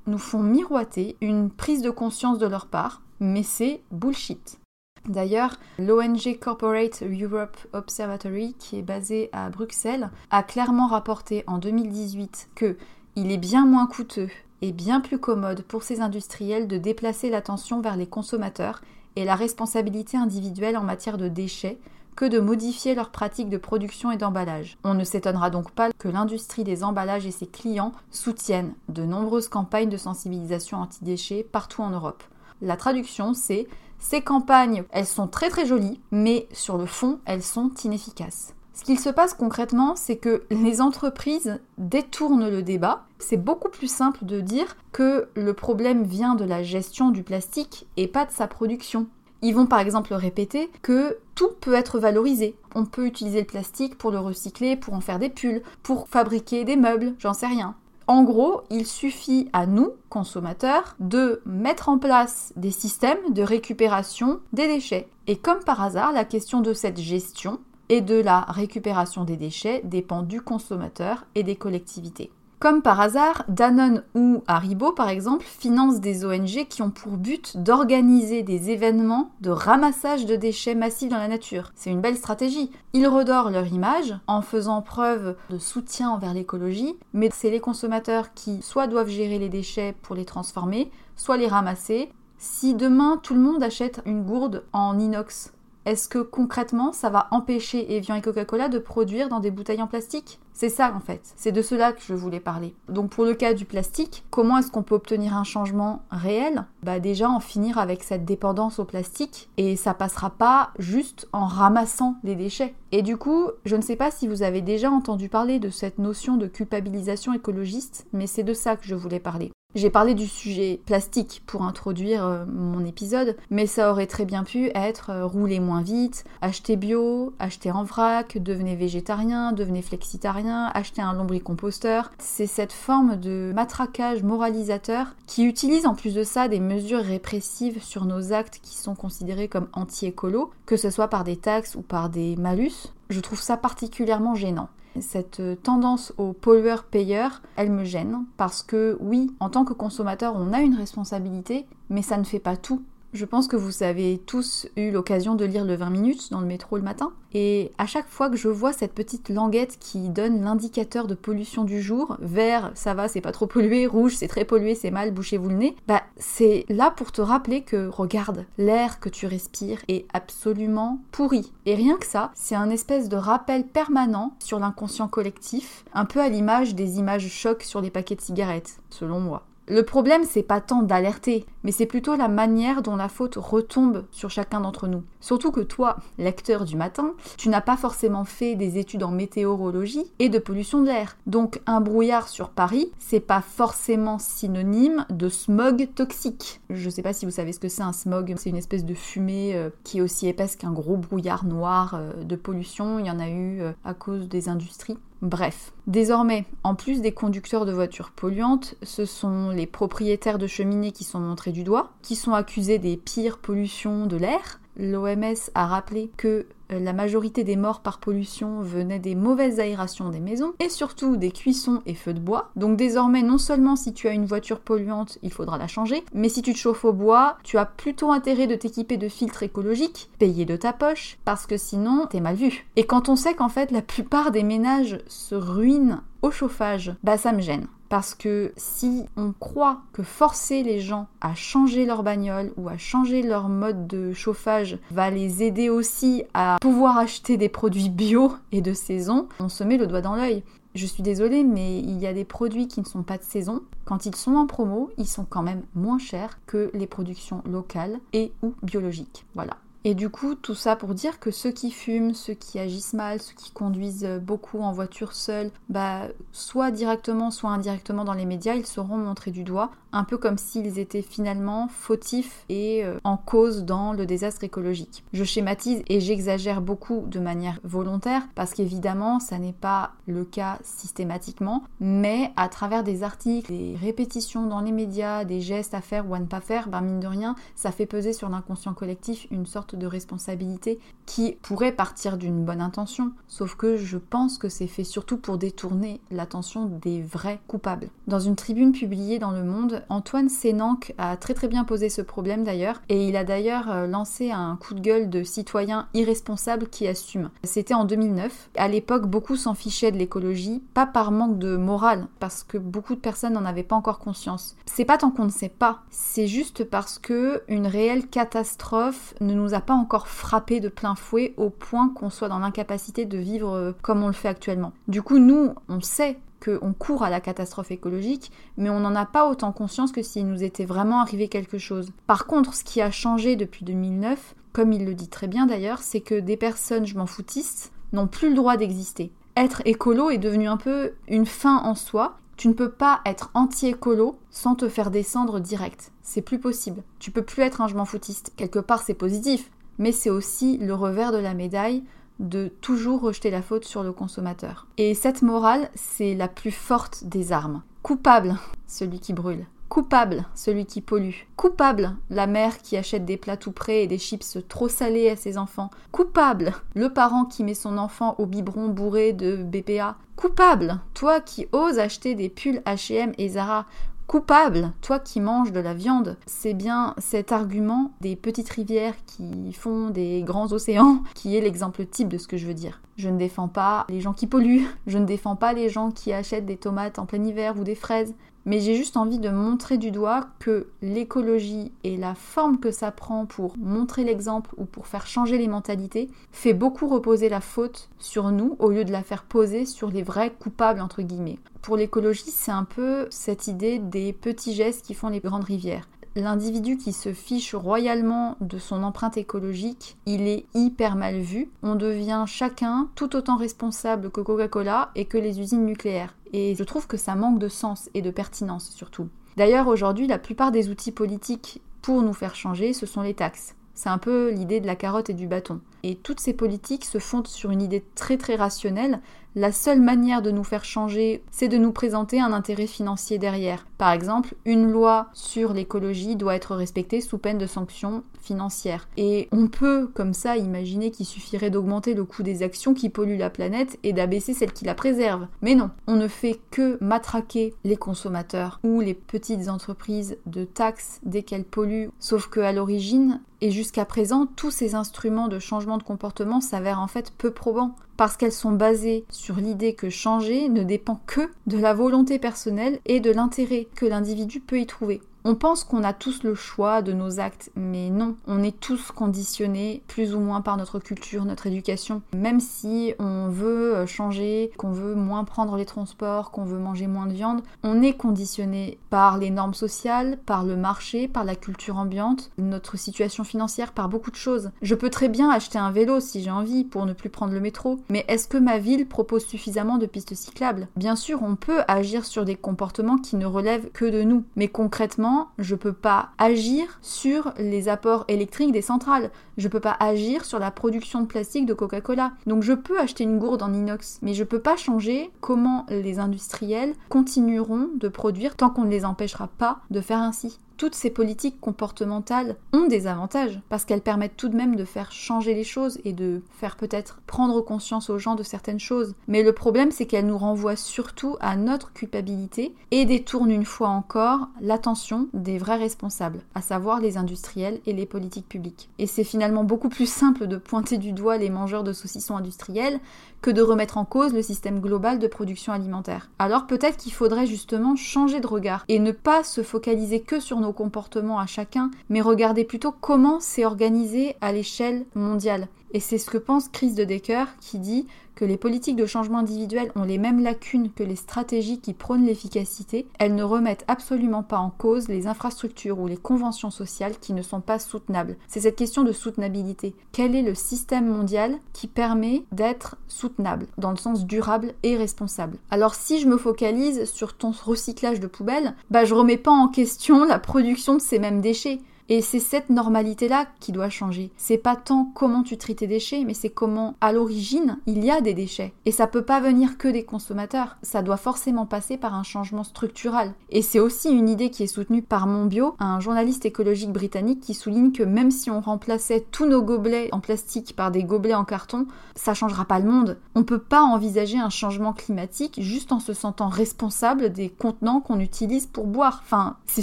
nous 0.07 0.19
font 0.19 0.43
miroiter 0.43 1.17
une 1.21 1.51
prise 1.51 1.83
de 1.83 1.91
conscience 1.91 2.39
de 2.39 2.47
leur 2.47 2.67
part, 2.67 3.03
mais 3.21 3.43
c'est 3.43 3.83
bullshit. 3.91 4.61
D'ailleurs, 5.09 5.57
l'ONG 5.79 6.39
Corporate 6.41 7.03
Europe 7.03 7.57
Observatory, 7.73 8.55
qui 8.59 8.79
est 8.79 8.83
basée 8.83 9.29
à 9.33 9.51
Bruxelles, 9.51 10.11
a 10.31 10.43
clairement 10.43 10.87
rapporté 10.87 11.45
en 11.47 11.59
2018 11.59 12.51
que 12.55 12.77
il 13.17 13.31
est 13.31 13.39
bien 13.39 13.67
moins 13.67 13.87
coûteux 13.87 14.29
et 14.63 14.73
bien 14.73 15.01
plus 15.01 15.19
commode 15.19 15.63
pour 15.63 15.83
ces 15.83 16.01
industriels 16.01 16.69
de 16.69 16.79
déplacer 16.79 17.31
l'attention 17.31 17.81
vers 17.81 17.97
les 17.97 18.07
consommateurs 18.07 18.81
et 19.17 19.25
la 19.25 19.35
responsabilité 19.35 20.17
individuelle 20.17 20.77
en 20.77 20.83
matière 20.83 21.19
de 21.19 21.29
déchets 21.29 21.79
que 22.17 22.25
de 22.25 22.41
modifier 22.41 22.95
leurs 22.95 23.11
pratiques 23.11 23.51
de 23.51 23.59
production 23.59 24.11
et 24.11 24.17
d'emballage. 24.17 24.79
On 24.85 24.95
ne 24.95 25.05
s'étonnera 25.05 25.51
donc 25.51 25.73
pas 25.73 25.91
que 25.99 26.09
l'industrie 26.09 26.65
des 26.65 26.85
emballages 26.85 27.27
et 27.27 27.33
ses 27.33 27.47
clients 27.47 27.93
soutiennent 28.11 28.75
de 28.89 29.05
nombreuses 29.05 29.49
campagnes 29.49 29.89
de 29.89 29.97
sensibilisation 29.97 30.79
anti-déchets 30.79 31.43
partout 31.43 31.83
en 31.83 31.91
Europe. 31.91 32.23
La 32.63 32.77
traduction, 32.77 33.35
c'est 33.35 33.67
ces 33.99 34.21
campagnes, 34.21 34.85
elles 34.91 35.07
sont 35.07 35.29
très 35.29 35.51
très 35.51 35.67
jolies, 35.67 36.01
mais 36.11 36.47
sur 36.53 36.79
le 36.79 36.87
fond, 36.87 37.21
elles 37.25 37.43
sont 37.43 37.73
inefficaces. 37.85 38.54
Ce 38.75 38.83
qu'il 38.83 38.99
se 38.99 39.09
passe 39.09 39.35
concrètement, 39.35 39.95
c'est 39.95 40.17
que 40.17 40.43
les 40.51 40.81
entreprises 40.81 41.61
détournent 41.79 42.51
le 42.51 42.63
débat. 42.63 43.05
C'est 43.21 43.37
beaucoup 43.37 43.69
plus 43.69 43.87
simple 43.87 44.25
de 44.25 44.41
dire 44.41 44.77
que 44.91 45.29
le 45.37 45.55
problème 45.55 46.03
vient 46.03 46.35
de 46.35 46.45
la 46.45 46.65
gestion 46.65 47.11
du 47.11 47.23
plastique 47.23 47.87
et 47.97 48.09
pas 48.09 48.27
de 48.27 48.33
sa 48.33 48.49
production. 48.49 49.07
Ils 49.43 49.55
vont 49.55 49.67
par 49.67 49.79
exemple 49.79 50.13
répéter 50.13 50.71
que 50.83 51.19
tout 51.37 51.51
peut 51.61 51.75
être 51.75 52.01
valorisé. 52.01 52.57
On 52.75 52.85
peut 52.85 53.07
utiliser 53.07 53.41
le 53.41 53.47
plastique 53.47 53.97
pour 53.97 54.11
le 54.11 54.19
recycler, 54.19 54.75
pour 54.75 54.95
en 54.95 55.01
faire 55.01 55.21
des 55.21 55.31
pulls, 55.31 55.63
pour 55.85 56.09
fabriquer 56.09 56.65
des 56.65 56.77
meubles, 56.77 57.15
j'en 57.19 57.35
sais 57.35 57.47
rien. 57.47 57.77
En 58.07 58.23
gros, 58.25 58.63
il 58.71 58.87
suffit 58.87 59.49
à 59.53 59.67
nous, 59.67 59.93
consommateurs, 60.11 60.97
de 60.99 61.41
mettre 61.47 61.89
en 61.89 61.99
place 61.99 62.53
des 62.57 62.71
systèmes 62.71 63.33
de 63.33 63.43
récupération 63.43 64.41
des 64.53 64.67
déchets. 64.67 65.09
Et 65.27 65.37
comme 65.37 65.63
par 65.65 65.81
hasard, 65.81 66.13
la 66.13 66.25
question 66.25 66.61
de 66.61 66.75
cette 66.75 67.01
gestion, 67.01 67.61
et 67.89 68.01
de 68.01 68.21
la 68.21 68.41
récupération 68.41 69.25
des 69.25 69.37
déchets 69.37 69.83
dépend 69.85 70.23
du 70.23 70.41
consommateur 70.41 71.25
et 71.35 71.43
des 71.43 71.57
collectivités. 71.57 72.31
Comme 72.65 72.81
par 72.81 72.99
hasard, 72.99 73.45
Danone 73.49 74.05
ou 74.15 74.43
Haribo, 74.47 74.93
par 74.93 75.11
exemple, 75.11 75.45
financent 75.45 76.01
des 76.01 76.25
ONG 76.25 76.67
qui 76.67 76.81
ont 76.81 76.91
pour 76.91 77.19
but 77.19 77.59
d'organiser 77.59 78.43
des 78.43 78.71
événements 78.71 79.33
de 79.43 79.51
ramassage 79.51 80.25
de 80.25 80.35
déchets 80.35 80.75
massifs 80.75 81.11
dans 81.11 81.19
la 81.19 81.29
nature. 81.29 81.73
C'est 81.75 81.91
une 81.91 82.01
belle 82.01 82.17
stratégie. 82.17 82.71
Ils 82.95 83.07
redorent 83.07 83.51
leur 83.51 83.67
image 83.67 84.15
en 84.27 84.41
faisant 84.41 84.81
preuve 84.81 85.37
de 85.51 85.59
soutien 85.59 86.09
envers 86.09 86.33
l'écologie, 86.33 86.97
mais 87.13 87.29
c'est 87.35 87.51
les 87.51 87.61
consommateurs 87.61 88.33
qui 88.33 88.63
soit 88.63 88.87
doivent 88.87 89.11
gérer 89.11 89.39
les 89.39 89.51
déchets 89.51 89.95
pour 90.01 90.15
les 90.15 90.25
transformer, 90.25 90.91
soit 91.17 91.37
les 91.37 91.49
ramasser. 91.49 92.09
Si 92.39 92.75
demain 92.75 93.21
tout 93.23 93.35
le 93.35 93.41
monde 93.41 93.63
achète 93.63 94.01
une 94.07 94.23
gourde 94.23 94.65
en 94.73 94.99
inox, 94.99 95.53
est-ce 95.87 96.09
que 96.09 96.19
concrètement 96.19 96.93
ça 96.93 97.11
va 97.11 97.29
empêcher 97.31 97.95
Evian 97.97 98.15
et 98.15 98.23
Coca-Cola 98.23 98.69
de 98.69 98.79
produire 98.79 99.29
dans 99.29 99.41
des 99.41 99.51
bouteilles 99.51 99.83
en 99.83 99.87
plastique? 99.87 100.41
C'est 100.53 100.69
ça 100.69 100.93
en 100.95 101.01
fait, 101.01 101.33
c'est 101.37 101.51
de 101.53 101.63
cela 101.63 101.93
que 101.93 102.01
je 102.01 102.15
voulais 102.15 102.41
parler. 102.41 102.75
Donc 102.89 103.11
pour 103.11 103.25
le 103.25 103.35
cas 103.35 103.55
du 103.55 103.65
plastique, 103.65 104.25
comment 104.31 104.59
est-ce 104.59 104.71
qu'on 104.71 104.85
peut 104.85 104.95
obtenir 104.95 105.37
un 105.37 105.43
changement 105.45 106.03
réel? 106.11 106.65
Bah 106.83 107.01
déjà 107.01 107.29
en 107.29 107.41
finir 107.41 107.79
avec 107.79 108.05
cette 108.05 108.25
dépendance 108.25 108.79
au 108.79 108.85
plastique 108.85 109.49
et 109.57 109.75
ça 109.77 109.95
passera 109.95 110.31
pas 110.31 110.71
juste 110.79 111.29
en 111.33 111.47
ramassant 111.47 112.17
les 112.23 112.37
déchets. 112.37 112.75
Et 112.93 113.03
du 113.03 113.17
coup, 113.17 113.51
je 113.65 113.75
ne 113.75 113.83
sais 113.83 113.97
pas 113.97 114.13
si 114.13 114.29
vous 114.29 114.43
avez 114.45 114.61
déjà 114.61 114.91
entendu 114.91 115.29
parler 115.29 115.59
de 115.59 115.71
cette 115.71 115.99
notion 115.99 116.37
de 116.37 116.47
culpabilisation 116.47 117.33
écologiste, 117.33 118.07
mais 118.13 118.29
c'est 118.29 118.45
de 118.45 118.55
ça 118.55 118.77
que 118.77 118.87
je 118.87 118.95
voulais 118.95 119.19
parler. 119.19 119.51
J'ai 119.75 119.91
parlé 119.91 120.15
du 120.15 120.29
sujet 120.29 120.81
plastique 120.87 121.43
pour 121.47 121.63
introduire 121.63 122.25
euh, 122.25 122.45
mon 122.47 122.85
épisode, 122.85 123.37
mais 123.51 123.67
ça 123.67 123.91
aurait 123.91 124.07
très 124.07 124.25
bien 124.25 124.45
pu 124.45 124.71
être 124.73 125.11
euh, 125.11 125.27
rouler 125.27 125.59
moins 125.59 125.83
vite, 125.83 126.25
acheter 126.43 126.77
bio, 126.77 127.35
acheter 127.41 127.73
en 127.73 127.83
vrac, 127.83 128.39
devenez 128.39 128.77
végétarien, 128.77 129.51
devenez 129.51 129.83
flexitarien, 129.83 130.71
acheter 130.75 131.03
un 131.03 131.13
lombricomposteur. 131.13 132.13
C'est 132.19 132.47
cette 132.47 132.73
forme 132.73 133.17
de 133.17 133.51
matraquage 133.53 134.23
moralisateur 134.23 135.17
qui 135.27 135.43
utilise 135.45 135.87
en 135.87 135.97
plus 135.97 136.15
de 136.15 136.23
ça 136.23 136.47
des 136.47 136.61
mesures 136.61 137.03
répressives 137.03 137.83
sur 137.83 138.05
nos 138.05 138.33
actes 138.33 138.61
qui 138.63 138.77
sont 138.77 138.95
considérés 138.95 139.49
comme 139.49 139.67
anti-écolo, 139.73 140.53
que 140.67 140.77
ce 140.77 140.91
soit 140.91 141.09
par 141.09 141.25
des 141.25 141.37
taxes 141.37 141.75
ou 141.75 141.83
par 141.83 142.11
des 142.11 142.37
malus. 142.37 142.93
Je 143.11 143.19
trouve 143.19 143.41
ça 143.41 143.57
particulièrement 143.57 144.37
gênant. 144.37 144.69
Cette 145.01 145.43
tendance 145.63 146.13
au 146.19 146.33
pollueur-payeur, 146.33 147.43
elle 147.57 147.71
me 147.71 147.85
gêne 147.85 148.25
parce 148.37 148.63
que 148.63 148.97
oui, 149.01 149.35
en 149.41 149.51
tant 149.51 149.65
que 149.65 149.73
consommateur, 149.73 150.35
on 150.37 150.53
a 150.53 150.61
une 150.61 150.75
responsabilité, 150.77 151.67
mais 151.91 152.03
ça 152.03 152.17
ne 152.17 152.25
fait 152.25 152.39
pas 152.39 152.57
tout. 152.57 152.83
Je 153.15 153.25
pense 153.25 153.47
que 153.47 153.55
vous 153.55 153.85
avez 153.85 154.19
tous 154.27 154.67
eu 154.77 154.91
l'occasion 154.91 155.37
de 155.37 155.45
lire 155.45 155.65
le 155.65 155.77
20 155.77 155.89
minutes 155.91 156.33
dans 156.33 156.41
le 156.41 156.49
métro 156.49 156.77
le 156.77 156.83
matin. 156.83 157.13
Et 157.33 157.71
à 157.79 157.87
chaque 157.87 158.09
fois 158.09 158.29
que 158.29 158.37
je 158.37 158.49
vois 158.49 158.73
cette 158.73 158.93
petite 158.93 159.29
languette 159.29 159.79
qui 159.79 160.09
donne 160.09 160.43
l'indicateur 160.43 161.07
de 161.07 161.15
pollution 161.15 161.63
du 161.63 161.81
jour, 161.81 162.17
vert, 162.19 162.73
ça 162.75 162.93
va, 162.93 163.07
c'est 163.07 163.21
pas 163.21 163.31
trop 163.31 163.47
pollué, 163.47 163.87
rouge, 163.87 164.17
c'est 164.17 164.27
très 164.27 164.45
pollué, 164.45 164.75
c'est 164.75 164.91
mal, 164.91 165.13
bouchez-vous 165.13 165.49
le 165.49 165.55
nez, 165.55 165.77
bah 165.87 166.03
c'est 166.17 166.65
là 166.69 166.91
pour 166.91 167.13
te 167.13 167.21
rappeler 167.21 167.63
que, 167.63 167.87
regarde, 167.87 168.47
l'air 168.59 168.99
que 168.99 169.09
tu 169.09 169.27
respires 169.27 169.83
est 169.87 170.07
absolument 170.13 170.99
pourri. 171.13 171.53
Et 171.67 171.77
rien 171.77 171.99
que 171.99 172.07
ça, 172.07 172.33
c'est 172.35 172.57
un 172.57 172.69
espèce 172.69 173.09
de 173.09 173.17
rappel 173.17 173.65
permanent 173.65 174.35
sur 174.41 174.59
l'inconscient 174.59 175.07
collectif, 175.07 175.85
un 175.95 176.05
peu 176.05 176.21
à 176.21 176.29
l'image 176.29 176.75
des 176.75 176.99
images 176.99 177.29
chocs 177.29 177.63
sur 177.63 177.81
les 177.81 177.91
paquets 177.91 178.17
de 178.17 178.21
cigarettes, 178.21 178.81
selon 178.91 179.21
moi. 179.21 179.45
Le 179.67 179.83
problème, 179.83 180.25
c'est 180.29 180.43
pas 180.43 180.61
tant 180.61 180.83
d'alerter, 180.83 181.47
mais 181.63 181.73
c'est 181.73 181.87
plutôt 181.87 182.17
la 182.17 182.29
manière 182.29 182.83
dont 182.83 182.97
la 182.97 183.09
faute 183.09 183.37
retombe 183.37 184.05
sur 184.11 184.29
chacun 184.29 184.61
d'entre 184.61 184.89
nous. 184.89 185.03
Surtout 185.21 185.53
que 185.53 185.63
toi, 185.63 185.97
lecteur 186.19 186.67
du 186.67 186.77
matin, 186.77 187.15
tu 187.39 187.49
n'as 187.49 187.63
pas 187.63 187.79
forcément 187.79 188.27
fait 188.27 188.57
des 188.57 188.77
études 188.77 189.03
en 189.03 189.11
météorologie 189.11 190.05
et 190.19 190.29
de 190.29 190.39
pollution 190.39 190.83
de 190.83 190.89
l'air. 190.89 191.17
Donc 191.27 191.63
un 191.65 191.81
brouillard 191.81 192.29
sur 192.29 192.51
Paris, 192.51 192.93
c'est 192.99 193.21
pas 193.21 193.41
forcément 193.41 194.19
synonyme 194.19 195.07
de 195.09 195.31
smog 195.31 195.89
toxique. 195.95 196.61
Je 196.69 196.91
sais 196.91 197.03
pas 197.03 197.15
si 197.15 197.25
vous 197.25 197.33
savez 197.33 197.53
ce 197.53 197.59
que 197.59 197.71
c'est 197.71 197.83
un 197.83 197.95
smog, 197.95 198.35
c'est 198.37 198.51
une 198.51 198.57
espèce 198.57 198.85
de 198.85 198.95
fumée 198.95 199.53
euh, 199.55 199.71
qui 199.83 199.97
est 199.99 200.03
aussi 200.03 200.29
épaisse 200.29 200.57
qu'un 200.57 200.73
gros 200.73 200.99
brouillard 200.99 201.47
noir 201.47 201.95
euh, 201.95 202.23
de 202.23 202.37
pollution. 202.37 202.99
Il 202.99 203.07
y 203.07 203.11
en 203.11 203.19
a 203.19 203.31
eu 203.31 203.63
euh, 203.63 203.73
à 203.83 203.95
cause 203.95 204.29
des 204.29 204.51
industries. 204.51 204.99
Bref, 205.25 205.73
désormais, 205.87 206.45
en 206.65 206.75
plus 206.75 207.01
des 207.01 207.13
conducteurs 207.13 207.65
de 207.65 207.73
voitures 207.73 208.11
polluantes, 208.11 208.75
ce 208.83 209.07
sont 209.07 209.49
les 209.49 209.67
propriétaires 209.67 210.37
de 210.37 210.47
cheminées 210.47 210.93
qui 210.93 211.03
sont 211.03 211.19
montrés 211.19 211.51
du 211.51 211.65
doigt, 211.65 211.93
qui 212.03 212.15
sont 212.15 212.35
accusés 212.35 212.79
des 212.79 212.99
pires 212.99 213.39
pollutions 213.39 214.05
de 214.05 214.19
l'air, 214.19 214.61
L'OMS 214.77 215.51
a 215.55 215.67
rappelé 215.67 216.11
que 216.17 216.47
euh, 216.73 216.81
la 216.81 216.93
majorité 216.93 217.45
des 217.45 217.57
morts 217.57 217.81
par 217.81 217.99
pollution 217.99 218.61
venaient 218.61 218.99
des 218.99 219.15
mauvaises 219.15 219.61
aérations 219.61 220.09
des 220.09 220.21
maisons 220.21 220.55
et 220.61 220.69
surtout 220.69 221.17
des 221.17 221.31
cuissons 221.31 221.83
et 221.87 221.95
feux 221.95 222.15
de 222.15 222.21
bois. 222.21 222.51
Donc 222.57 222.77
désormais, 222.77 223.23
non 223.23 223.39
seulement 223.39 223.77
si 223.77 223.93
tu 223.93 224.09
as 224.09 224.13
une 224.13 224.27
voiture 224.27 224.61
polluante, 224.61 225.19
il 225.23 225.33
faudra 225.33 225.59
la 225.59 225.69
changer, 225.69 226.05
mais 226.13 226.29
si 226.29 226.43
tu 226.43 226.53
te 226.53 226.59
chauffes 226.59 226.85
au 226.85 226.93
bois, 226.93 227.39
tu 227.45 227.59
as 227.59 227.67
plutôt 227.67 228.11
intérêt 228.11 228.47
de 228.47 228.55
t'équiper 228.55 228.97
de 228.97 229.09
filtres 229.09 229.43
écologiques, 229.43 230.11
payés 230.19 230.45
de 230.45 230.57
ta 230.57 230.73
poche, 230.73 231.19
parce 231.25 231.47
que 231.47 231.57
sinon, 231.57 232.07
t'es 232.09 232.21
mal 232.21 232.37
vu. 232.37 232.67
Et 232.77 232.85
quand 232.85 233.09
on 233.09 233.17
sait 233.17 233.35
qu'en 233.35 233.49
fait 233.49 233.71
la 233.71 233.83
plupart 233.83 234.31
des 234.31 234.43
ménages 234.43 234.99
se 235.07 235.35
ruinent 235.35 236.03
au 236.23 236.31
chauffage, 236.31 236.95
bah 237.03 237.19
ça 237.19 237.33
me 237.33 237.41
gêne. 237.41 237.67
Parce 237.89 238.15
que 238.15 238.53
si 238.57 239.05
on 239.17 239.33
croit 239.33 239.83
que 239.93 240.03
forcer 240.03 240.63
les 240.63 240.81
gens 240.81 241.07
à 241.21 241.35
changer 241.35 241.87
leur 241.87 242.03
bagnole 242.03 242.53
ou 242.57 242.69
à 242.69 242.79
changer 242.79 243.23
leur 243.23 243.49
mode 243.49 243.87
de 243.87 244.13
chauffage 244.13 244.79
va 244.91 245.11
les 245.11 245.43
aider 245.43 245.69
aussi 245.69 246.25
à 246.35 246.57
pouvoir 246.61 246.99
acheter 246.99 247.37
des 247.37 247.49
produits 247.49 247.91
bio 247.91 248.33
et 248.53 248.63
de 248.63 248.73
saison, 248.73 249.29
on 249.39 249.49
se 249.49 249.65
met 249.65 249.77
le 249.77 249.87
doigt 249.87 250.01
dans 250.01 250.17
l'œil. 250.17 250.43
Je 250.75 250.87
suis 250.87 251.05
désolée, 251.05 251.45
mais 251.45 251.79
il 251.79 251.99
y 252.01 252.07
a 252.07 252.13
des 252.13 252.25
produits 252.25 252.67
qui 252.67 252.81
ne 252.81 252.85
sont 252.85 253.05
pas 253.05 253.17
de 253.17 253.23
saison. 253.23 253.63
Quand 253.85 254.07
ils 254.07 254.17
sont 254.17 254.35
en 254.35 254.47
promo, 254.47 254.91
ils 254.99 255.07
sont 255.07 255.25
quand 255.25 255.43
même 255.43 255.63
moins 255.77 255.99
chers 256.01 256.41
que 256.47 256.71
les 256.75 256.89
productions 256.89 257.43
locales 257.45 258.01
et 258.13 258.33
ou 258.43 258.55
biologiques. 258.63 259.25
Voilà. 259.37 259.57
Et 259.85 259.95
du 259.95 260.09
coup, 260.09 260.35
tout 260.35 260.55
ça 260.55 260.77
pour 260.77 260.95
dire 260.95 261.21
que 261.21 261.31
ceux 261.31 261.51
qui 261.51 261.71
fument, 261.71 262.15
ceux 262.15 262.33
qui 262.33 262.59
agissent 262.59 262.95
mal, 262.95 263.21
ceux 263.21 263.35
qui 263.35 263.51
conduisent 263.51 264.09
beaucoup 264.23 264.61
en 264.61 264.73
voiture 264.73 265.13
seule, 265.13 265.51
bah, 265.69 266.09
soit 266.33 266.71
directement, 266.71 267.31
soit 267.31 267.51
indirectement 267.51 268.05
dans 268.05 268.15
les 268.15 268.25
médias, 268.25 268.55
ils 268.55 268.67
seront 268.67 268.97
montrés 268.97 269.31
du 269.31 269.45
doigt, 269.45 269.71
un 269.95 270.05
peu 270.05 270.19
comme 270.19 270.39
s'ils 270.39 270.79
étaient 270.79 271.03
finalement 271.03 271.69
fautifs 271.69 272.45
et 272.49 272.85
euh, 272.85 272.99
en 273.05 273.17
cause 273.17 273.65
dans 273.65 273.93
le 273.93 274.07
désastre 274.07 274.43
écologique. 274.43 275.05
Je 275.13 275.23
schématise 275.23 275.83
et 275.89 276.01
j'exagère 276.01 276.61
beaucoup 276.61 277.05
de 277.07 277.21
manière 277.21 277.61
volontaire, 277.63 278.23
parce 278.35 278.55
qu'évidemment, 278.55 279.21
ça 279.21 279.39
n'est 279.39 279.53
pas 279.53 279.93
le 280.07 280.25
cas 280.25 280.59
systématiquement, 280.63 281.63
mais 281.79 282.33
à 282.37 282.49
travers 282.49 282.83
des 282.83 283.03
articles, 283.03 283.53
des 283.53 283.77
répétitions 283.77 284.47
dans 284.47 284.61
les 284.61 284.73
médias, 284.73 285.25
des 285.25 285.41
gestes 285.41 285.75
à 285.75 285.81
faire 285.81 286.09
ou 286.09 286.15
à 286.15 286.21
ne 286.21 286.27
pas 286.27 286.41
faire, 286.41 286.69
bah, 286.69 286.81
mine 286.81 287.01
de 287.01 287.07
rien, 287.07 287.37
ça 287.55 287.71
fait 287.71 287.87
peser 287.87 288.13
sur 288.13 288.29
l'inconscient 288.29 288.75
collectif 288.75 289.27
une 289.31 289.47
sorte 289.47 289.74
de 289.77 289.87
responsabilité 289.87 290.79
qui 291.07 291.37
pourrait 291.43 291.73
partir 291.73 292.17
d'une 292.17 292.45
bonne 292.45 292.61
intention, 292.61 293.13
sauf 293.29 293.55
que 293.57 293.77
je 293.77 293.99
pense 293.99 294.39
que 294.39 294.49
c'est 294.49 294.67
fait 294.67 294.85
surtout 294.85 295.17
pour 295.17 295.39
détourner 295.39 296.01
l'attention 296.11 296.67
des 296.67 297.03
vrais 297.03 297.41
coupables. 297.47 297.89
Dans 298.07 298.21
une 298.21 298.37
tribune 298.37 298.73
publiée 298.73 299.19
dans 299.19 299.33
Le 299.33 299.45
Monde, 299.45 299.85
Antoine 299.89 300.29
Sénanque 300.29 300.95
a 300.99 301.17
très 301.17 301.35
très 301.35 301.49
bien 301.49 301.65
posé 301.65 301.89
ce 301.89 302.03
problème 302.03 302.45
d'ailleurs, 302.45 302.81
et 302.89 303.09
il 303.09 303.17
a 303.17 303.25
d'ailleurs 303.25 303.71
euh, 303.71 303.87
lancé 303.87 304.31
un 304.31 304.57
coup 304.57 304.75
de 304.75 304.81
gueule 304.81 305.11
de 305.11 305.23
citoyen 305.23 305.89
irresponsable 305.95 306.69
qui 306.69 306.87
assume. 306.87 307.31
C'était 307.43 307.75
en 307.75 307.85
2009. 307.85 308.51
À 308.57 308.69
l'époque, 308.69 309.07
beaucoup 309.07 309.37
s'en 309.37 309.55
fichaient 309.55 309.93
de 309.93 309.99
l'écologie, 309.99 310.63
pas 310.75 310.87
par 310.87 311.11
manque 311.11 311.39
de 311.39 311.57
morale, 311.57 312.07
parce 312.21 312.43
que 312.43 312.59
beaucoup 312.59 312.95
de 312.95 313.01
personnes 313.01 313.35
n'en 313.35 313.45
avaient 313.45 313.63
pas 313.63 313.77
encore 313.77 313.99
conscience. 313.99 314.57
C'est 314.67 314.85
pas 314.85 314.99
tant 314.99 315.11
qu'on 315.11 315.27
ne 315.27 315.31
sait 315.31 315.49
pas, 315.49 315.83
c'est 315.91 316.27
juste 316.27 316.65
parce 316.65 316.99
que 316.99 317.43
une 317.49 317.67
réelle 317.67 318.07
catastrophe 318.09 319.15
ne 319.21 319.35
nous 319.35 319.55
a 319.55 319.61
pas 319.65 319.75
encore 319.75 320.09
frappé 320.09 320.61
de 320.61 320.69
plein 320.69 320.95
fouet 320.95 321.35
au 321.37 321.51
point 321.51 321.89
qu'on 321.89 322.11
soit 322.11 322.29
dans 322.29 322.39
l'incapacité 322.39 323.05
de 323.05 323.19
vivre 323.19 323.53
euh, 323.53 323.73
comme 323.83 324.03
on 324.03 324.07
le 324.07 324.13
fait 324.13 324.29
actuellement. 324.29 324.73
Du 324.89 325.03
coup, 325.03 325.19
nous, 325.19 325.55
on 325.69 325.81
sait 325.81 326.19
qu'on 326.45 326.73
court 326.73 327.03
à 327.03 327.11
la 327.11 327.21
catastrophe 327.21 327.71
écologique, 327.71 328.31
mais 328.57 328.71
on 328.71 328.81
n'en 328.81 328.95
a 328.95 329.07
pas 329.07 329.29
autant 329.29 329.53
conscience 329.53 329.93
que 329.93 330.03
s'il 330.03 330.27
nous 330.27 330.43
était 330.43 330.65
vraiment 330.65 331.01
arrivé 331.01 331.29
quelque 331.29 331.59
chose. 331.59 331.91
Par 332.07 332.27
contre, 332.27 332.55
ce 332.55 332.65
qui 332.65 332.81
a 332.81 332.91
changé 332.91 333.37
depuis 333.37 333.65
2009, 333.65 334.35
comme 334.53 334.73
il 334.73 334.85
le 334.85 334.95
dit 334.95 335.09
très 335.09 335.27
bien 335.27 335.47
d'ailleurs, 335.47 335.81
c'est 335.81 336.01
que 336.01 336.21
des 336.21 336.37
personnes 336.37 336.87
je 336.87 336.97
m'en 336.97 337.07
foutistes 337.07 337.73
n'ont 337.93 338.07
plus 338.07 338.29
le 338.29 338.37
droit 338.37 338.57
d'exister. 338.57 339.11
Être 339.37 339.63
écolo 339.65 340.11
est 340.11 340.19
devenu 340.19 340.47
un 340.47 340.57
peu 340.57 340.93
une 341.09 341.27
fin 341.27 341.59
en 341.59 341.75
soi. 341.75 342.19
Tu 342.37 342.49
ne 342.49 342.53
peux 342.53 342.71
pas 342.71 343.01
être 343.05 343.31
anti-écolo 343.35 344.19
sans 344.31 344.55
te 344.55 344.69
faire 344.69 344.91
descendre 344.91 345.41
direct. 345.41 345.93
C'est 346.03 346.23
plus 346.23 346.39
possible. 346.39 346.83
Tu 346.99 347.11
peux 347.11 347.23
plus 347.23 347.43
être 347.43 347.61
un 347.61 347.69
je 347.69 347.77
m'en 347.77 347.85
foutiste. 347.85 348.33
Quelque 348.37 348.59
part, 348.59 348.83
c'est 348.83 348.95
positif, 348.95 349.51
mais 349.79 349.93
c'est 349.93 350.11
aussi 350.11 350.59
le 350.59 350.75
revers 350.75 351.13
de 351.13 351.19
la 351.19 351.35
médaille 351.35 351.85
de 352.21 352.49
toujours 352.61 353.01
rejeter 353.01 353.31
la 353.31 353.43
faute 353.43 353.65
sur 353.65 353.83
le 353.83 353.93
consommateur. 353.93 354.67
Et 354.77 354.95
cette 354.95 355.23
morale, 355.23 355.69
c'est 355.75 356.15
la 356.15 356.29
plus 356.29 356.53
forte 356.53 357.05
des 357.05 357.33
armes. 357.33 357.63
Coupable, 357.83 358.37
celui 358.67 359.01
qui 359.01 359.13
brûle. 359.13 359.47
Coupable, 359.69 360.25
celui 360.35 360.67
qui 360.67 360.81
pollue. 360.81 361.27
Coupable, 361.37 361.97
la 362.09 362.27
mère 362.27 362.59
qui 362.59 362.77
achète 362.77 363.05
des 363.05 363.17
plats 363.17 363.37
tout 363.37 363.51
prêts 363.51 363.83
et 363.83 363.87
des 363.89 363.99
chips 363.99 364.39
trop 364.49 364.69
salés 364.69 365.11
à 365.11 365.17
ses 365.17 365.37
enfants. 365.37 365.71
Coupable, 365.91 366.53
le 366.75 366.91
parent 366.91 367.25
qui 367.25 367.43
met 367.43 367.55
son 367.55 367.77
enfant 367.77 368.15
au 368.19 368.27
biberon 368.27 368.69
bourré 368.69 369.13
de 369.13 369.37
BPA. 369.43 369.97
Coupable, 370.15 370.79
toi 370.93 371.21
qui 371.21 371.49
oses 371.53 371.81
acheter 371.81 372.15
des 372.15 372.29
pulls 372.29 372.63
H&M 372.67 373.15
et 373.19 373.31
Zara. 373.31 373.67
Coupable, 374.07 374.73
toi 374.83 374.99
qui 374.99 375.19
manges 375.19 375.51
de 375.51 375.61
la 375.61 375.73
viande, 375.73 376.19
c'est 376.27 376.53
bien 376.53 376.95
cet 376.99 377.33
argument 377.33 377.93
des 378.03 378.17
petites 378.17 378.51
rivières 378.51 378.95
qui 379.07 379.53
font 379.55 379.89
des 379.89 380.23
grands 380.23 380.53
océans 380.53 381.03
qui 381.15 381.37
est 381.37 381.41
l'exemple 381.41 381.87
type 381.87 382.09
de 382.09 382.19
ce 382.19 382.29
que 382.29 382.37
je 382.37 382.47
veux 382.47 382.55
dire. 382.55 382.83
Je 382.97 383.09
ne 383.09 383.19
défends 383.19 383.49
pas 383.49 383.87
les 383.89 384.01
gens 384.01 384.13
qui 384.13 384.27
polluent, 384.27 384.69
je 384.87 384.99
ne 384.99 385.07
défends 385.07 385.37
pas 385.37 385.55
les 385.55 385.71
gens 385.71 385.91
qui 385.91 386.13
achètent 386.13 386.47
des 386.47 386.59
tomates 386.59 386.99
en 386.99 387.07
plein 387.07 387.25
hiver 387.25 387.59
ou 387.59 387.65
des 387.65 387.75
fraises, 387.75 388.15
mais 388.47 388.61
j'ai 388.61 388.75
juste 388.75 388.97
envie 388.97 389.19
de 389.19 389.31
montrer 389.31 389.79
du 389.79 389.91
doigt 389.91 390.27
que 390.39 390.69
l'écologie 390.83 391.73
et 391.83 391.97
la 391.97 392.15
forme 392.15 392.59
que 392.59 392.71
ça 392.71 392.91
prend 392.91 393.27
pour 393.27 393.57
montrer 393.59 394.05
l'exemple 394.05 394.51
ou 394.57 394.65
pour 394.65 394.87
faire 394.87 395.07
changer 395.07 395.39
les 395.39 395.49
mentalités 395.49 396.11
fait 396.33 396.55
beaucoup 396.55 396.89
reposer 396.89 397.29
la 397.29 397.41
faute 397.41 397.89
sur 397.99 398.31
nous 398.31 398.57
au 398.59 398.71
lieu 398.71 398.85
de 398.85 398.93
la 398.93 399.03
faire 399.03 399.25
poser 399.25 399.67
sur 399.67 399.91
les 399.91 400.03
vrais 400.03 400.31
coupables 400.31 400.81
entre 400.81 401.03
guillemets. 401.03 401.39
Pour 401.63 401.77
l'écologie, 401.77 402.31
c'est 402.31 402.53
un 402.53 402.65
peu 402.65 403.07
cette 403.11 403.47
idée 403.47 403.79
des 403.79 404.13
petits 404.13 404.53
gestes 404.53 404.85
qui 404.85 404.93
font 404.93 405.09
les 405.09 405.21
grandes 405.21 405.45
rivières 405.45 405.87
l'individu 406.17 406.77
qui 406.77 406.93
se 406.93 407.13
fiche 407.13 407.55
royalement 407.55 408.37
de 408.41 408.59
son 408.59 408.83
empreinte 408.83 409.17
écologique, 409.17 409.97
il 410.07 410.27
est 410.27 410.47
hyper 410.55 410.97
mal 410.97 411.19
vu. 411.19 411.51
On 411.63 411.75
devient 411.75 412.25
chacun 412.27 412.89
tout 412.95 413.17
autant 413.17 413.37
responsable 413.37 414.11
que 414.11 414.21
Coca-Cola 414.21 414.91
et 414.95 415.07
que 415.07 415.19
les 415.19 415.41
usines 415.41 415.65
nucléaires. 415.65 416.15
Et 416.37 416.57
je 416.57 416.65
trouve 416.65 416.89
que 416.89 416.97
ça 416.97 417.15
manque 417.15 417.39
de 417.39 417.47
sens 417.47 417.89
et 417.95 418.03
de 418.03 418.11
pertinence 418.11 418.69
surtout. 418.71 419.09
D'ailleurs, 419.37 419.69
aujourd'hui, 419.69 420.09
la 420.09 420.19
plupart 420.19 420.51
des 420.51 420.69
outils 420.69 420.91
politiques 420.91 421.63
pour 421.81 422.03
nous 422.03 422.13
faire 422.13 422.35
changer, 422.35 422.73
ce 422.73 422.87
sont 422.87 423.03
les 423.03 423.15
taxes. 423.15 423.55
C'est 423.75 423.89
un 423.89 423.99
peu 423.99 424.31
l'idée 424.31 424.59
de 424.59 424.67
la 424.67 424.75
carotte 424.75 425.11
et 425.11 425.15
du 425.15 425.29
bâton. 425.29 425.61
Et 425.85 425.95
toutes 425.95 426.19
ces 426.19 426.33
politiques 426.33 426.87
se 426.87 426.99
fondent 426.99 427.29
sur 427.29 427.53
une 427.53 427.63
idée 427.63 427.85
très 427.95 428.17
très 428.17 428.35
rationnelle. 428.35 429.01
La 429.37 429.51
seule 429.51 429.81
manière 429.81 430.23
de 430.23 430.31
nous 430.31 430.45
faire 430.45 430.65
changer, 430.65 431.25
c'est 431.33 431.49
de 431.49 431.59
nous 431.59 431.73
présenter 431.73 432.21
un 432.21 432.33
intérêt 432.33 432.69
financier 432.69 433.19
derrière. 433.19 433.67
Par 433.79 433.91
exemple, 433.91 434.37
une 434.45 434.71
loi 434.71 435.09
sur 435.13 435.53
l'écologie 435.53 436.15
doit 436.15 436.37
être 436.37 436.55
respectée 436.55 437.01
sous 437.01 437.19
peine 437.19 437.39
de 437.39 437.47
sanctions 437.47 438.05
financières. 438.21 438.89
Et 438.97 439.29
on 439.33 439.49
peut, 439.49 439.89
comme 439.93 440.15
ça, 440.15 440.37
imaginer 440.37 440.93
qu'il 440.93 441.05
suffirait 441.05 441.51
d'augmenter 441.51 441.95
le 441.95 442.05
coût 442.05 442.23
des 442.23 442.45
actions 442.45 442.75
qui 442.75 442.91
polluent 442.91 443.19
la 443.19 443.29
planète 443.29 443.77
et 443.83 443.93
d'abaisser 443.93 444.35
celles 444.35 444.53
qui 444.53 444.65
la 444.65 444.77
préservent. 444.77 445.27
Mais 445.43 445.57
non, 445.57 445.71
on 445.89 445.97
ne 445.97 446.09
fait 446.09 446.39
que 446.53 446.79
matraquer 446.81 447.55
les 447.65 447.77
consommateurs 447.77 448.61
ou 448.63 448.81
les 448.81 448.95
petites 448.95 449.49
entreprises 449.49 450.17
de 450.27 450.45
taxes 450.45 451.01
dès 451.05 451.25
qu'elles 451.25 451.45
polluent. 451.45 451.91
Sauf 451.99 452.31
qu'à 452.31 452.53
l'origine, 452.53 453.21
et 453.41 453.51
jusqu'à 453.51 453.85
présent, 453.85 454.27
tous 454.37 454.51
ces 454.51 454.75
instruments 454.75 455.29
de 455.29 455.39
changement 455.39 455.77
de 455.77 455.83
comportement 455.83 456.41
s'avèrent 456.41 456.81
en 456.81 456.87
fait 456.87 457.13
peu 457.19 457.31
probants, 457.31 457.75
parce 457.97 458.17
qu'elles 458.17 458.33
sont 458.33 458.53
basées 458.53 459.05
sur 459.11 459.37
l'idée 459.37 459.75
que 459.75 459.91
changer 459.91 460.49
ne 460.49 460.63
dépend 460.63 461.01
que 461.07 461.31
de 461.47 461.59
la 461.59 461.75
volonté 461.75 462.19
personnelle 462.19 462.81
et 462.87 463.01
de 463.01 463.11
l'intérêt 463.11 463.69
que 463.75 463.87
l'individu 463.87 464.41
peut 464.41 464.59
y 464.59 464.67
trouver. 464.67 465.01
On 465.27 465.37
pense 465.37 465.65
qu'on 465.65 465.85
a 465.85 465.95
tous 465.95 466.23
le 466.23 466.35
choix 466.35 466.83
de 466.83 466.93
nos 466.93 467.19
actes, 467.19 467.51
mais 467.57 467.89
non, 467.89 468.17
on 468.27 468.43
est 468.43 468.61
tous 468.61 468.93
conditionnés 468.93 469.83
plus 469.89 470.15
ou 470.15 470.21
moins 470.21 470.43
par 470.43 470.59
notre 470.59 470.79
culture, 470.79 471.25
notre 471.25 471.47
éducation. 471.47 472.03
Même 472.15 472.41
si 472.41 472.93
on 472.99 473.29
veut 473.29 473.75
euh, 473.75 473.87
changer, 473.87 474.51
qu'on 474.59 474.73
veut 474.73 474.95
moins 474.95 475.25
prendre 475.25 475.57
les 475.57 475.65
transports, 475.65 476.31
qu'on 476.31 476.45
veut 476.45 476.59
manger 476.59 476.89
moins 476.89 477.07
de 477.07 477.15
viande, 477.15 477.41
on 477.63 477.81
est 477.81 477.95
conditionné 477.95 478.77
par 478.91 479.17
les 479.17 479.31
normes 479.31 479.55
sociales, 479.55 480.19
par 480.27 480.45
le 480.45 480.57
marché, 480.57 481.09
par 481.09 481.25
la 481.25 481.37
culture 481.37 481.79
ambiante, 481.79 482.31
notre 482.37 482.77
situation 482.77 483.25
financière, 483.25 483.73
par 483.73 483.89
beaucoup 483.89 484.11
de 484.11 484.17
choses. 484.17 484.51
Je 484.61 484.75
peux 484.75 484.91
très 484.91 485.09
bien 485.09 485.31
acheter 485.31 485.59
un 485.59 485.71
vélo 485.71 486.01
si 486.01 486.23
j'ai 486.23 486.31
envie 486.31 486.65
pour 486.65 486.85
ne 486.85 486.93
plus 486.93 487.09
prendre 487.09 487.33
le 487.33 487.41
métro, 487.41 487.81
mais 487.89 488.05
est-ce 488.09 488.29
que 488.29 488.37
ma 488.37 488.59
ville 488.59 488.87
propose 488.87 489.25
suffisamment 489.25 489.79
de 489.79 489.87
pistes 489.87 490.15
cyclables? 490.15 490.69
Bien 490.77 490.97
sûr, 490.97 491.23
on 491.23 491.35
peut 491.35 491.63
agir 491.67 492.05
sur 492.05 492.27
des 492.27 492.37
comportements 492.37 492.99
qui 492.99 493.17
ne 493.17 493.25
relèvent 493.25 493.71
que 493.73 493.87
de 493.87 494.03
nous, 494.03 494.25
mais 494.37 494.49
concrètement, 494.49 495.14
je 495.39 495.55
peux 495.55 495.73
pas 495.73 496.11
agir 496.19 496.79
sur 496.83 497.33
les 497.39 497.69
apports 497.69 498.05
électriques 498.09 498.53
des 498.53 498.63
centrales. 498.63 499.11
Je 499.37 499.49
peux 499.49 499.61
pas 499.61 499.77
agir 499.81 500.25
sur 500.25 500.39
la 500.39 500.51
production 500.51 501.01
de 501.01 501.07
plastique 501.07 501.47
de 501.47 501.55
Coca-Cola. 501.55 502.13
Donc 502.27 502.43
je 502.43 502.53
peux 502.53 502.79
acheter 502.79 503.05
une 503.05 503.19
gourde 503.19 503.43
en 503.43 503.53
inox, 503.53 503.99
mais 504.03 504.15
je 504.15 504.25
peux 504.25 504.41
pas 504.41 504.57
changer 504.57 505.11
comment 505.21 505.67
les 505.69 505.99
industriels 505.99 506.75
continueront 506.89 507.69
de 507.75 507.89
produire 507.89 508.37
tant 508.37 508.51
qu'on 508.51 508.65
ne 508.65 508.71
les 508.71 508.85
empêchera 508.85 509.29
pas 509.29 509.59
de 509.71 509.81
faire 509.81 509.99
ainsi 509.99 510.39
toutes 510.57 510.75
ces 510.75 510.91
politiques 510.91 511.41
comportementales 511.41 512.37
ont 512.53 512.67
des 512.67 512.87
avantages 512.87 513.41
parce 513.49 513.65
qu'elles 513.65 513.81
permettent 513.81 514.17
tout 514.17 514.29
de 514.29 514.37
même 514.37 514.57
de 514.57 514.65
faire 514.65 514.93
changer 514.93 515.35
les 515.35 515.45
choses 515.45 515.79
et 515.85 515.93
de 515.93 516.23
faire 516.39 516.57
peut-être 516.57 517.01
prendre 517.07 517.41
conscience 517.41 517.91
aux 517.91 517.99
gens 517.99 518.15
de 518.15 518.23
certaines 518.23 518.61
choses. 518.61 518.95
Mais 519.09 519.23
le 519.23 519.33
problème, 519.33 519.71
c'est 519.71 519.87
qu'elles 519.87 520.07
nous 520.07 520.19
renvoient 520.19 520.57
surtout 520.57 521.17
à 521.21 521.37
notre 521.37 521.73
culpabilité 521.73 522.55
et 522.71 522.85
détournent 522.85 523.31
une 523.31 523.45
fois 523.45 523.69
encore 523.69 524.29
l'attention 524.41 525.09
des 525.13 525.39
vrais 525.39 525.57
responsables, 525.57 526.21
à 526.35 526.43
savoir 526.43 526.81
les 526.81 526.97
industriels 526.97 527.61
et 527.67 527.73
les 527.73 527.87
politiques 527.87 528.29
publiques. 528.29 528.69
Et 528.79 528.87
c'est 528.87 529.05
finalement 529.05 529.45
beaucoup 529.45 529.69
plus 529.69 529.89
simple 529.89 530.27
de 530.27 530.37
pointer 530.37 530.79
du 530.79 530.93
doigt 530.93 531.19
les 531.19 531.31
mangeurs 531.31 531.65
de 531.65 531.73
saucissons 531.73 532.17
industriels 532.17 532.81
que 533.25 533.31
de 533.31 533.41
remettre 533.41 533.79
en 533.79 533.87
cause 533.87 534.13
le 534.13 534.21
système 534.21 534.61
global 534.61 534.99
de 534.99 535.07
production 535.07 535.55
alimentaire. 535.55 536.11
Alors 536.19 536.47
peut-être 536.47 536.77
qu'il 536.77 536.93
faudrait 536.93 537.25
justement 537.25 537.75
changer 537.75 538.21
de 538.21 538.27
regard 538.27 538.67
et 538.69 538.79
ne 538.79 538.93
pas 538.93 539.25
se 539.25 539.43
focaliser 539.43 540.01
que 540.01 540.21
sur 540.21 540.41
nos 540.41 540.53
comportements 540.53 541.19
à 541.19 541.25
chacun, 541.25 541.71
mais 541.89 542.03
regarder 542.03 542.45
plutôt 542.45 542.71
comment 542.71 543.21
c'est 543.21 543.47
organisé 543.47 544.15
à 544.21 544.31
l'échelle 544.31 544.85
mondiale. 544.95 545.49
Et 545.75 545.81
c'est 545.81 545.99
ce 545.99 546.09
que 546.09 546.19
pense 546.19 546.49
Chris 546.49 546.73
de 546.73 546.85
Decker 546.85 547.25
qui 547.41 547.59
dit 547.59 547.89
que 548.15 548.25
les 548.25 548.37
politiques 548.37 548.77
de 548.77 548.87
changement 548.87 549.19
individuel 549.19 549.73
ont 549.75 549.83
les 549.83 549.99
mêmes 549.99 550.23
lacunes 550.23 550.71
que 550.71 550.85
les 550.85 550.95
stratégies 550.95 551.59
qui 551.59 551.73
prônent 551.73 552.07
l'efficacité, 552.07 552.87
elles 553.01 553.17
ne 553.17 553.25
remettent 553.25 553.65
absolument 553.67 554.23
pas 554.23 554.39
en 554.39 554.51
cause 554.51 554.87
les 554.87 555.09
infrastructures 555.09 555.81
ou 555.81 555.89
les 555.89 555.97
conventions 555.97 556.53
sociales 556.53 556.95
qui 557.01 557.13
ne 557.13 557.23
sont 557.23 557.41
pas 557.41 557.59
soutenables. 557.59 558.17
C'est 558.29 558.43
cette 558.43 558.55
question 558.55 558.85
de 558.85 558.93
soutenabilité. 558.93 559.75
Quel 559.91 560.15
est 560.15 560.23
le 560.23 560.37
système 560.37 560.87
mondial 560.87 561.35
qui 561.53 561.67
permet 561.67 562.23
d'être 562.31 562.77
soutenable, 562.87 563.49
dans 563.59 563.73
le 563.73 563.77
sens 563.77 564.07
durable 564.07 564.55
et 564.63 564.77
responsable? 564.77 565.39
Alors 565.51 565.75
si 565.75 565.99
je 565.99 566.07
me 566.07 566.19
focalise 566.19 566.85
sur 566.85 567.17
ton 567.17 567.33
recyclage 567.33 567.99
de 567.99 568.07
poubelles, 568.07 568.55
bah 568.71 568.85
je 568.85 568.95
remets 568.95 569.17
pas 569.17 569.33
en 569.33 569.49
question 569.49 570.05
la 570.05 570.21
production 570.21 570.75
de 570.77 570.81
ces 570.81 571.01
mêmes 571.01 571.21
déchets. 571.21 571.59
Et 571.89 572.01
c'est 572.01 572.21
cette 572.21 572.49
normalité-là 572.49 573.27
qui 573.41 573.53
doit 573.53 573.69
changer. 573.69 574.11
C'est 574.17 574.39
pas 574.39 574.57
tant 574.57 574.91
comment 574.95 575.23
tu 575.23 575.37
traites 575.37 575.59
tes 575.59 575.67
déchets, 575.67 576.05
mais 576.05 576.15
c'est 576.15 576.31
comment, 576.31 576.77
à 576.81 576.93
l'origine, 576.93 577.59
il 577.67 577.85
y 577.85 577.91
a 577.91 578.01
des 578.01 578.15
déchets. 578.15 578.55
Et 578.65 578.73
ça 578.73 578.87
peut 578.87 579.05
pas 579.05 579.21
venir 579.21 579.59
que 579.59 579.69
des 579.69 579.85
consommateurs. 579.85 580.57
Ça 580.63 580.81
doit 580.83 580.97
forcément 580.97 581.45
passer 581.45 581.77
par 581.77 581.95
un 581.95 582.03
changement 582.03 582.43
structural. 582.43 583.13
Et 583.29 583.43
c'est 583.43 583.61
aussi 583.61 583.91
une 583.91 584.09
idée 584.09 584.31
qui 584.31 584.43
est 584.43 584.47
soutenue 584.47 584.83
par 584.83 585.07
Monbio, 585.07 585.57
un 585.59 585.79
journaliste 585.79 586.25
écologique 586.25 586.73
britannique 586.73 587.21
qui 587.21 587.35
souligne 587.35 587.73
que 587.73 587.83
même 587.83 588.11
si 588.11 588.31
on 588.31 588.41
remplaçait 588.41 589.05
tous 589.11 589.27
nos 589.27 589.43
gobelets 589.43 589.91
en 589.93 590.01
plastique 590.01 590.57
par 590.57 590.71
des 590.71 590.85
gobelets 590.85 591.15
en 591.15 591.25
carton, 591.25 591.67
ça 591.95 592.15
changera 592.15 592.47
pas 592.47 592.61
le 592.61 592.71
monde. 592.71 592.99
On 593.15 593.25
peut 593.25 593.39
pas 593.39 593.63
envisager 593.63 594.19
un 594.19 594.31
changement 594.31 594.73
climatique 594.73 595.41
juste 595.43 595.71
en 595.71 595.81
se 595.81 595.93
sentant 595.93 596.29
responsable 596.29 597.13
des 597.13 597.29
contenants 597.29 597.81
qu'on 597.81 598.01
utilise 598.01 598.47
pour 598.47 598.67
boire. 598.67 599.01
Enfin, 599.05 599.37
c'est 599.47 599.63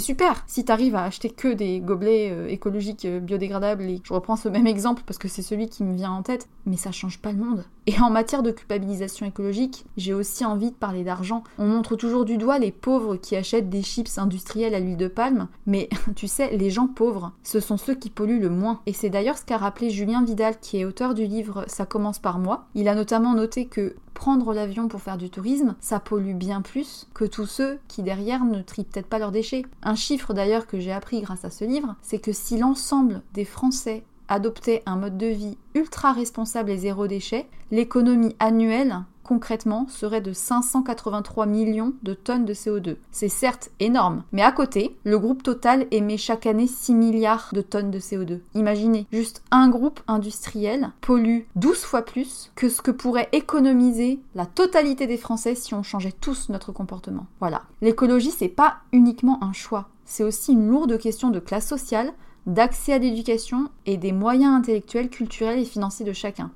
super. 0.00 0.44
Si 0.46 0.64
t'arrives 0.64 0.94
à 0.94 1.02
acheter 1.02 1.30
que 1.30 1.52
des 1.52 1.80
gobelets 1.80 2.11
euh, 2.30 2.48
écologique, 2.48 3.04
euh, 3.04 3.20
biodégradable, 3.20 3.84
et 3.84 4.00
je 4.02 4.12
reprends 4.12 4.36
ce 4.36 4.48
même 4.48 4.66
exemple 4.66 5.02
parce 5.06 5.18
que 5.18 5.28
c'est 5.28 5.42
celui 5.42 5.68
qui 5.68 5.84
me 5.84 5.94
vient 5.94 6.12
en 6.12 6.22
tête, 6.22 6.48
mais 6.66 6.76
ça 6.76 6.92
change 6.92 7.18
pas 7.18 7.32
le 7.32 7.38
monde. 7.38 7.64
Et 7.86 7.98
en 8.00 8.10
matière 8.10 8.42
de 8.42 8.52
culpabilisation 8.52 9.26
écologique, 9.26 9.84
j'ai 9.96 10.14
aussi 10.14 10.44
envie 10.44 10.70
de 10.70 10.76
parler 10.76 11.02
d'argent. 11.02 11.42
On 11.58 11.66
montre 11.66 11.96
toujours 11.96 12.24
du 12.24 12.36
doigt 12.36 12.58
les 12.58 12.70
pauvres 12.70 13.16
qui 13.16 13.34
achètent 13.34 13.70
des 13.70 13.82
chips 13.82 14.18
industriels 14.18 14.74
à 14.74 14.80
l'huile 14.80 14.96
de 14.96 15.08
palme, 15.08 15.48
mais 15.66 15.88
tu 16.16 16.28
sais, 16.28 16.56
les 16.56 16.70
gens 16.70 16.86
pauvres, 16.86 17.32
ce 17.42 17.60
sont 17.60 17.76
ceux 17.76 17.94
qui 17.94 18.10
polluent 18.10 18.40
le 18.40 18.50
moins. 18.50 18.80
Et 18.86 18.92
c'est 18.92 19.10
d'ailleurs 19.10 19.38
ce 19.38 19.44
qu'a 19.44 19.56
rappelé 19.56 19.90
Julien 19.90 20.24
Vidal, 20.24 20.60
qui 20.60 20.78
est 20.78 20.84
auteur 20.84 21.14
du 21.14 21.26
livre 21.26 21.64
Ça 21.66 21.86
commence 21.86 22.18
par 22.18 22.38
moi. 22.38 22.66
Il 22.74 22.88
a 22.88 22.94
notamment 22.94 23.34
noté 23.34 23.66
que 23.66 23.96
prendre 24.22 24.54
l'avion 24.54 24.86
pour 24.86 25.02
faire 25.02 25.18
du 25.18 25.30
tourisme, 25.30 25.74
ça 25.80 25.98
pollue 25.98 26.36
bien 26.36 26.62
plus 26.62 27.08
que 27.12 27.24
tous 27.24 27.46
ceux 27.46 27.80
qui 27.88 28.04
derrière 28.04 28.44
ne 28.44 28.62
trient 28.62 28.84
peut-être 28.84 29.08
pas 29.08 29.18
leurs 29.18 29.32
déchets. 29.32 29.66
Un 29.82 29.96
chiffre 29.96 30.32
d'ailleurs 30.32 30.68
que 30.68 30.78
j'ai 30.78 30.92
appris 30.92 31.22
grâce 31.22 31.44
à 31.44 31.50
ce 31.50 31.64
livre, 31.64 31.96
c'est 32.02 32.20
que 32.20 32.30
si 32.30 32.56
l'ensemble 32.56 33.22
des 33.34 33.44
Français 33.44 34.04
adoptaient 34.28 34.84
un 34.86 34.94
mode 34.94 35.18
de 35.18 35.26
vie 35.26 35.58
ultra 35.74 36.12
responsable 36.12 36.70
et 36.70 36.78
zéro 36.78 37.08
déchet, 37.08 37.48
l'économie 37.72 38.36
annuelle 38.38 39.00
concrètement 39.22 39.86
serait 39.88 40.20
de 40.20 40.32
583 40.32 41.46
millions 41.46 41.92
de 42.02 42.14
tonnes 42.14 42.44
de 42.44 42.54
CO2. 42.54 42.96
C'est 43.10 43.28
certes 43.28 43.70
énorme, 43.80 44.24
mais 44.32 44.42
à 44.42 44.52
côté, 44.52 44.96
le 45.04 45.18
groupe 45.18 45.42
Total 45.42 45.86
émet 45.90 46.16
chaque 46.16 46.46
année 46.46 46.66
6 46.66 46.94
milliards 46.94 47.50
de 47.52 47.62
tonnes 47.62 47.90
de 47.90 47.98
CO2. 47.98 48.40
Imaginez, 48.54 49.06
juste 49.12 49.42
un 49.50 49.68
groupe 49.68 50.00
industriel 50.06 50.90
pollue 51.00 51.42
12 51.56 51.78
fois 51.78 52.02
plus 52.02 52.50
que 52.54 52.68
ce 52.68 52.82
que 52.82 52.90
pourrait 52.90 53.28
économiser 53.32 54.20
la 54.34 54.46
totalité 54.46 55.06
des 55.06 55.16
Français 55.16 55.54
si 55.54 55.74
on 55.74 55.82
changeait 55.82 56.12
tous 56.12 56.48
notre 56.48 56.72
comportement. 56.72 57.26
Voilà. 57.40 57.62
L'écologie, 57.80 58.30
c'est 58.30 58.48
pas 58.48 58.76
uniquement 58.92 59.42
un 59.42 59.52
choix, 59.52 59.88
c'est 60.04 60.24
aussi 60.24 60.52
une 60.52 60.68
lourde 60.68 60.98
question 60.98 61.30
de 61.30 61.40
classe 61.40 61.66
sociale, 61.66 62.12
d'accès 62.46 62.92
à 62.92 62.98
l'éducation 62.98 63.68
et 63.86 63.96
des 63.96 64.12
moyens 64.12 64.54
intellectuels, 64.54 65.08
culturels 65.08 65.60
et 65.60 65.64
financiers 65.64 66.04
de 66.04 66.12
chacun. 66.12 66.50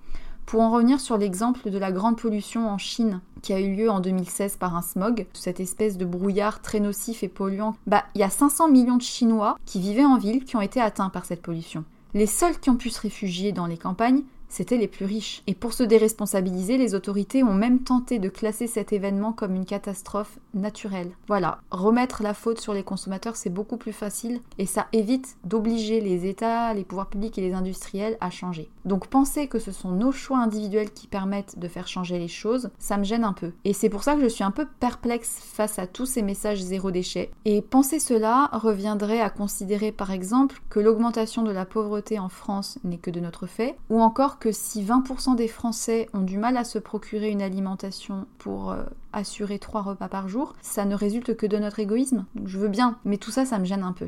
Pour 0.47 0.61
en 0.61 0.71
revenir 0.71 1.01
sur 1.01 1.19
l'exemple 1.19 1.71
de 1.71 1.79
la 1.79 1.91
grande 1.91 2.17
pollution 2.17 2.69
en 2.69 2.79
Chine 2.79 3.21
qui 3.43 3.53
a 3.53 3.59
eu 3.59 3.75
lieu 3.75 3.91
en 3.91 3.99
2016 3.99 4.59
par 4.59 4.77
un 4.77 4.83
smog, 4.83 5.27
cette 5.33 5.59
espèce 5.59 5.99
de 5.99 6.05
brouillard 6.05 6.63
très 6.63 6.79
nocif 6.79 7.25
et 7.25 7.29
polluant, 7.29 7.75
bah 7.89 8.05
il 8.15 8.21
y 8.21 8.25
a 8.25 8.31
500 8.31 8.69
millions 8.69 8.97
de 8.97 9.03
Chinois 9.03 9.59
qui 9.67 9.81
vivaient 9.81 10.05
en 10.05 10.19
ville 10.19 10.45
qui 10.45 10.55
ont 10.55 10.61
été 10.61 10.81
atteints 10.81 11.09
par 11.11 11.25
cette 11.25 11.43
pollution. 11.43 11.85
Les 12.15 12.27
seuls 12.27 12.61
qui 12.61 12.71
ont 12.71 12.77
pu 12.77 12.91
se 12.91 13.01
réfugier 13.01 13.51
dans 13.51 13.67
les 13.67 13.77
campagnes, 13.77 14.23
c'était 14.49 14.77
les 14.77 14.89
plus 14.89 15.07
riches. 15.07 15.43
Et 15.47 15.55
pour 15.55 15.73
se 15.73 15.83
déresponsabiliser, 15.83 16.79
les 16.79 16.95
autorités 16.95 17.43
ont 17.43 17.55
même 17.55 17.81
tenté 17.81 18.19
de 18.19 18.29
classer 18.29 18.67
cet 18.67 18.93
événement 18.93 19.33
comme 19.33 19.55
une 19.55 19.65
catastrophe 19.65 20.39
naturelle. 20.55 21.11
Voilà, 21.29 21.59
remettre 21.71 22.23
la 22.23 22.35
faute 22.35 22.61
sur 22.61 22.75
les 22.75 22.83
consommateurs, 22.83 23.37
c'est 23.37 23.51
beaucoup 23.51 23.77
plus 23.77 23.93
facile 23.93 24.41
et 24.59 24.67
ça 24.67 24.87
évite 24.93 25.37
d'obliger 25.45 26.01
les 26.01 26.27
États, 26.27 26.73
les 26.75 26.85
pouvoirs 26.85 27.09
publics 27.09 27.39
et 27.39 27.43
les 27.43 27.55
industriels 27.55 28.17
à 28.21 28.31
changer. 28.31 28.71
Donc 28.85 29.09
penser 29.09 29.49
que 29.49 29.59
ce 29.59 29.73
sont 29.73 29.91
nos 29.91 30.13
choix 30.13 30.39
individuels 30.39 30.93
qui 30.93 31.07
permettent 31.07 31.59
de 31.59 31.69
faire 31.69 31.89
changer 31.89 32.19
les 32.19 32.29
choses, 32.29 32.71
ça 32.79 32.97
me 32.97 33.05
gêne 33.05 33.25
un 33.25 33.33
peu. 33.33 33.53
Et 33.65 33.73
c'est 33.73 33.89
pour 33.89 34.03
ça 34.03 34.15
que 34.15 34.23
je 34.23 34.29
suis 34.29 34.45
un 34.45 34.51
peu 34.51 34.67
perplexe 34.81 35.41
face 35.43 35.79
à 35.79 35.87
tous 35.87 36.07
ces 36.07 36.23
messages 36.23 36.61
zéro 36.61 36.91
déchet. 36.91 37.31
Et 37.45 37.63
penser 37.63 37.99
cela 37.99 38.49
reviendrait 38.53 39.21
à 39.21 39.31
considérer 39.31 39.93
par 39.93 40.11
exemple 40.11 40.61
que 40.71 40.81
l'augmentation 40.81 41.43
de 41.43 41.51
la 41.51 41.65
pauvreté 41.65 42.19
en 42.19 42.29
France 42.29 42.79
n'est 42.85 42.99
que 42.99 43.11
de 43.11 43.21
notre 43.21 43.47
fait, 43.47 43.77
ou 43.91 44.01
encore 44.01 44.36
que 44.38 44.53
si 44.53 44.83
20% 44.83 45.37
des 45.37 45.49
Français 45.49 46.09
ont 46.14 46.20
du 46.20 46.38
mal 46.38 46.57
à 46.57 46.64
se 46.64 46.79
procurer 46.79 47.31
une 47.31 47.42
alimentation 47.42 48.27
pour 48.38 48.70
euh, 48.70 48.85
assurer 49.12 49.59
trois 49.59 49.83
repas 49.83 50.09
par 50.09 50.29
jour, 50.29 50.55
ça 50.62 50.85
ne 50.85 50.94
résulte 50.94 51.37
que 51.37 51.46
de 51.46 51.59
notre 51.59 51.81
égoïsme. 51.81 52.25
Je 52.44 52.59
veux 52.59 52.68
bien, 52.68 52.99
mais 53.05 53.16
tout 53.16 53.31
ça, 53.31 53.44
ça 53.44 53.59
me 53.59 53.64
gêne 53.64 53.83
un 53.83 53.92
peu. 53.92 54.07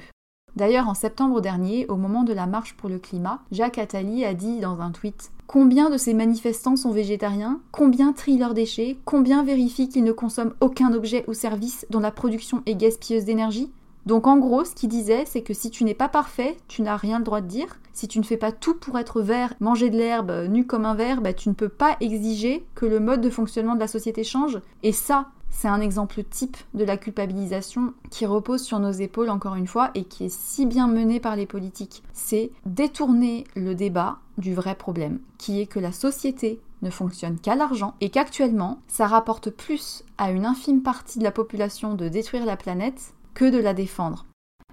D'ailleurs, 0.57 0.89
en 0.89 0.95
septembre 0.95 1.41
dernier, 1.41 1.87
au 1.87 1.97
moment 1.97 2.25
de 2.25 2.33
la 2.33 2.47
marche 2.47 2.75
pour 2.75 2.89
le 2.89 2.99
climat, 2.99 3.41
Jacques 3.53 3.79
Attali 3.79 4.25
a 4.25 4.35
dit 4.35 4.61
dans 4.61 4.81
un 4.81 4.91
tweet 4.91 5.31
Combien 5.47 5.89
de 5.89 5.97
ces 5.97 6.15
manifestants 6.15 6.77
sont 6.77 6.91
végétariens? 6.91 7.61
Combien 7.73 8.13
trient 8.13 8.39
leurs 8.39 8.55
déchets? 8.55 8.99
Combien 9.05 9.45
vérifient 9.45 9.89
qu'ils 9.89 10.05
ne 10.05 10.13
consomment 10.13 10.55
aucun 10.61 10.93
objet 10.93 11.25
ou 11.27 11.33
service 11.33 11.87
dont 11.91 12.01
la 12.01 12.11
production 12.11 12.63
est 12.67 12.75
gaspilleuse 12.75 13.25
d'énergie? 13.25 13.71
Donc 14.09 14.27
en 14.27 14.39
gros, 14.39 14.65
ce 14.65 14.75
qu'il 14.75 14.89
disait, 14.89 15.25
c'est 15.27 15.43
que 15.43 15.53
si 15.53 15.71
tu 15.71 15.85
n'es 15.85 15.93
pas 15.93 16.09
parfait, 16.09 16.57
tu 16.67 16.81
n'as 16.81 16.97
rien 16.97 17.19
le 17.19 17.27
droit 17.27 17.43
de 17.43 17.47
dire. 17.47 17.79
Si 17.93 18.09
tu 18.09 18.19
ne 18.19 18.25
fais 18.25 18.39
pas 18.39 18.53
tout 18.53 18.73
pour 18.73 18.99
être 18.99 19.21
vert, 19.21 19.53
manger 19.61 19.91
de 19.91 19.99
l'herbe 19.99 20.31
euh, 20.31 20.49
nu 20.49 20.65
comme 20.67 20.87
un 20.87 20.95
verre, 20.95 21.21
bah, 21.21 21.35
tu 21.35 21.51
ne 21.51 21.55
peux 21.55 21.69
pas 21.69 21.95
exiger 22.01 22.65
que 22.75 22.87
le 22.87 23.01
mode 23.01 23.21
de 23.21 23.29
fonctionnement 23.29 23.75
de 23.75 23.81
la 23.81 23.87
société 23.87 24.25
change. 24.25 24.63
Et 24.83 24.93
ça, 24.93 25.29
c'est 25.51 25.69
un 25.69 25.83
exemple 25.83 26.25
type 26.25 26.57
de 26.73 26.85
la 26.85 26.97
culpabilisation 26.97 27.93
qui 28.09 28.25
repose 28.25 28.63
sur 28.63 28.79
nos 28.79 28.93
épaules 28.93 29.29
encore 29.29 29.57
une 29.57 29.67
fois 29.67 29.91
et 29.95 30.05
qui 30.05 30.25
est 30.25 30.35
si 30.35 30.65
bien 30.65 30.89
menée 30.89 31.21
par 31.21 31.37
les 31.37 31.45
politiques. 31.45 32.03
C'est 32.15 32.51
détourner 32.65 33.45
le 33.57 33.75
débat 33.75 34.21
du 34.39 34.55
vrai 34.55 34.75
problème, 34.75 35.19
qui 35.37 35.61
est 35.61 35.67
que 35.67 35.81
la 35.81 35.93
société 35.93 36.61
ne 36.81 36.89
fonctionne 36.89 37.39
qu'à 37.39 37.57
l'argent 37.57 37.95
et 38.01 38.09
qu'actuellement, 38.09 38.79
ça 38.89 39.07
rapporte 39.07 39.51
plus 39.51 40.03
à 40.17 40.31
une 40.31 40.47
infime 40.47 40.81
partie 40.81 41.19
de 41.19 41.25
la 41.25 41.33
population 41.33 41.93
de 41.93 42.09
détruire 42.09 42.47
la 42.47 42.57
planète 42.57 43.13
que 43.39 43.49
de 43.49 43.59
la 43.59 43.73
défendre. 43.73 44.27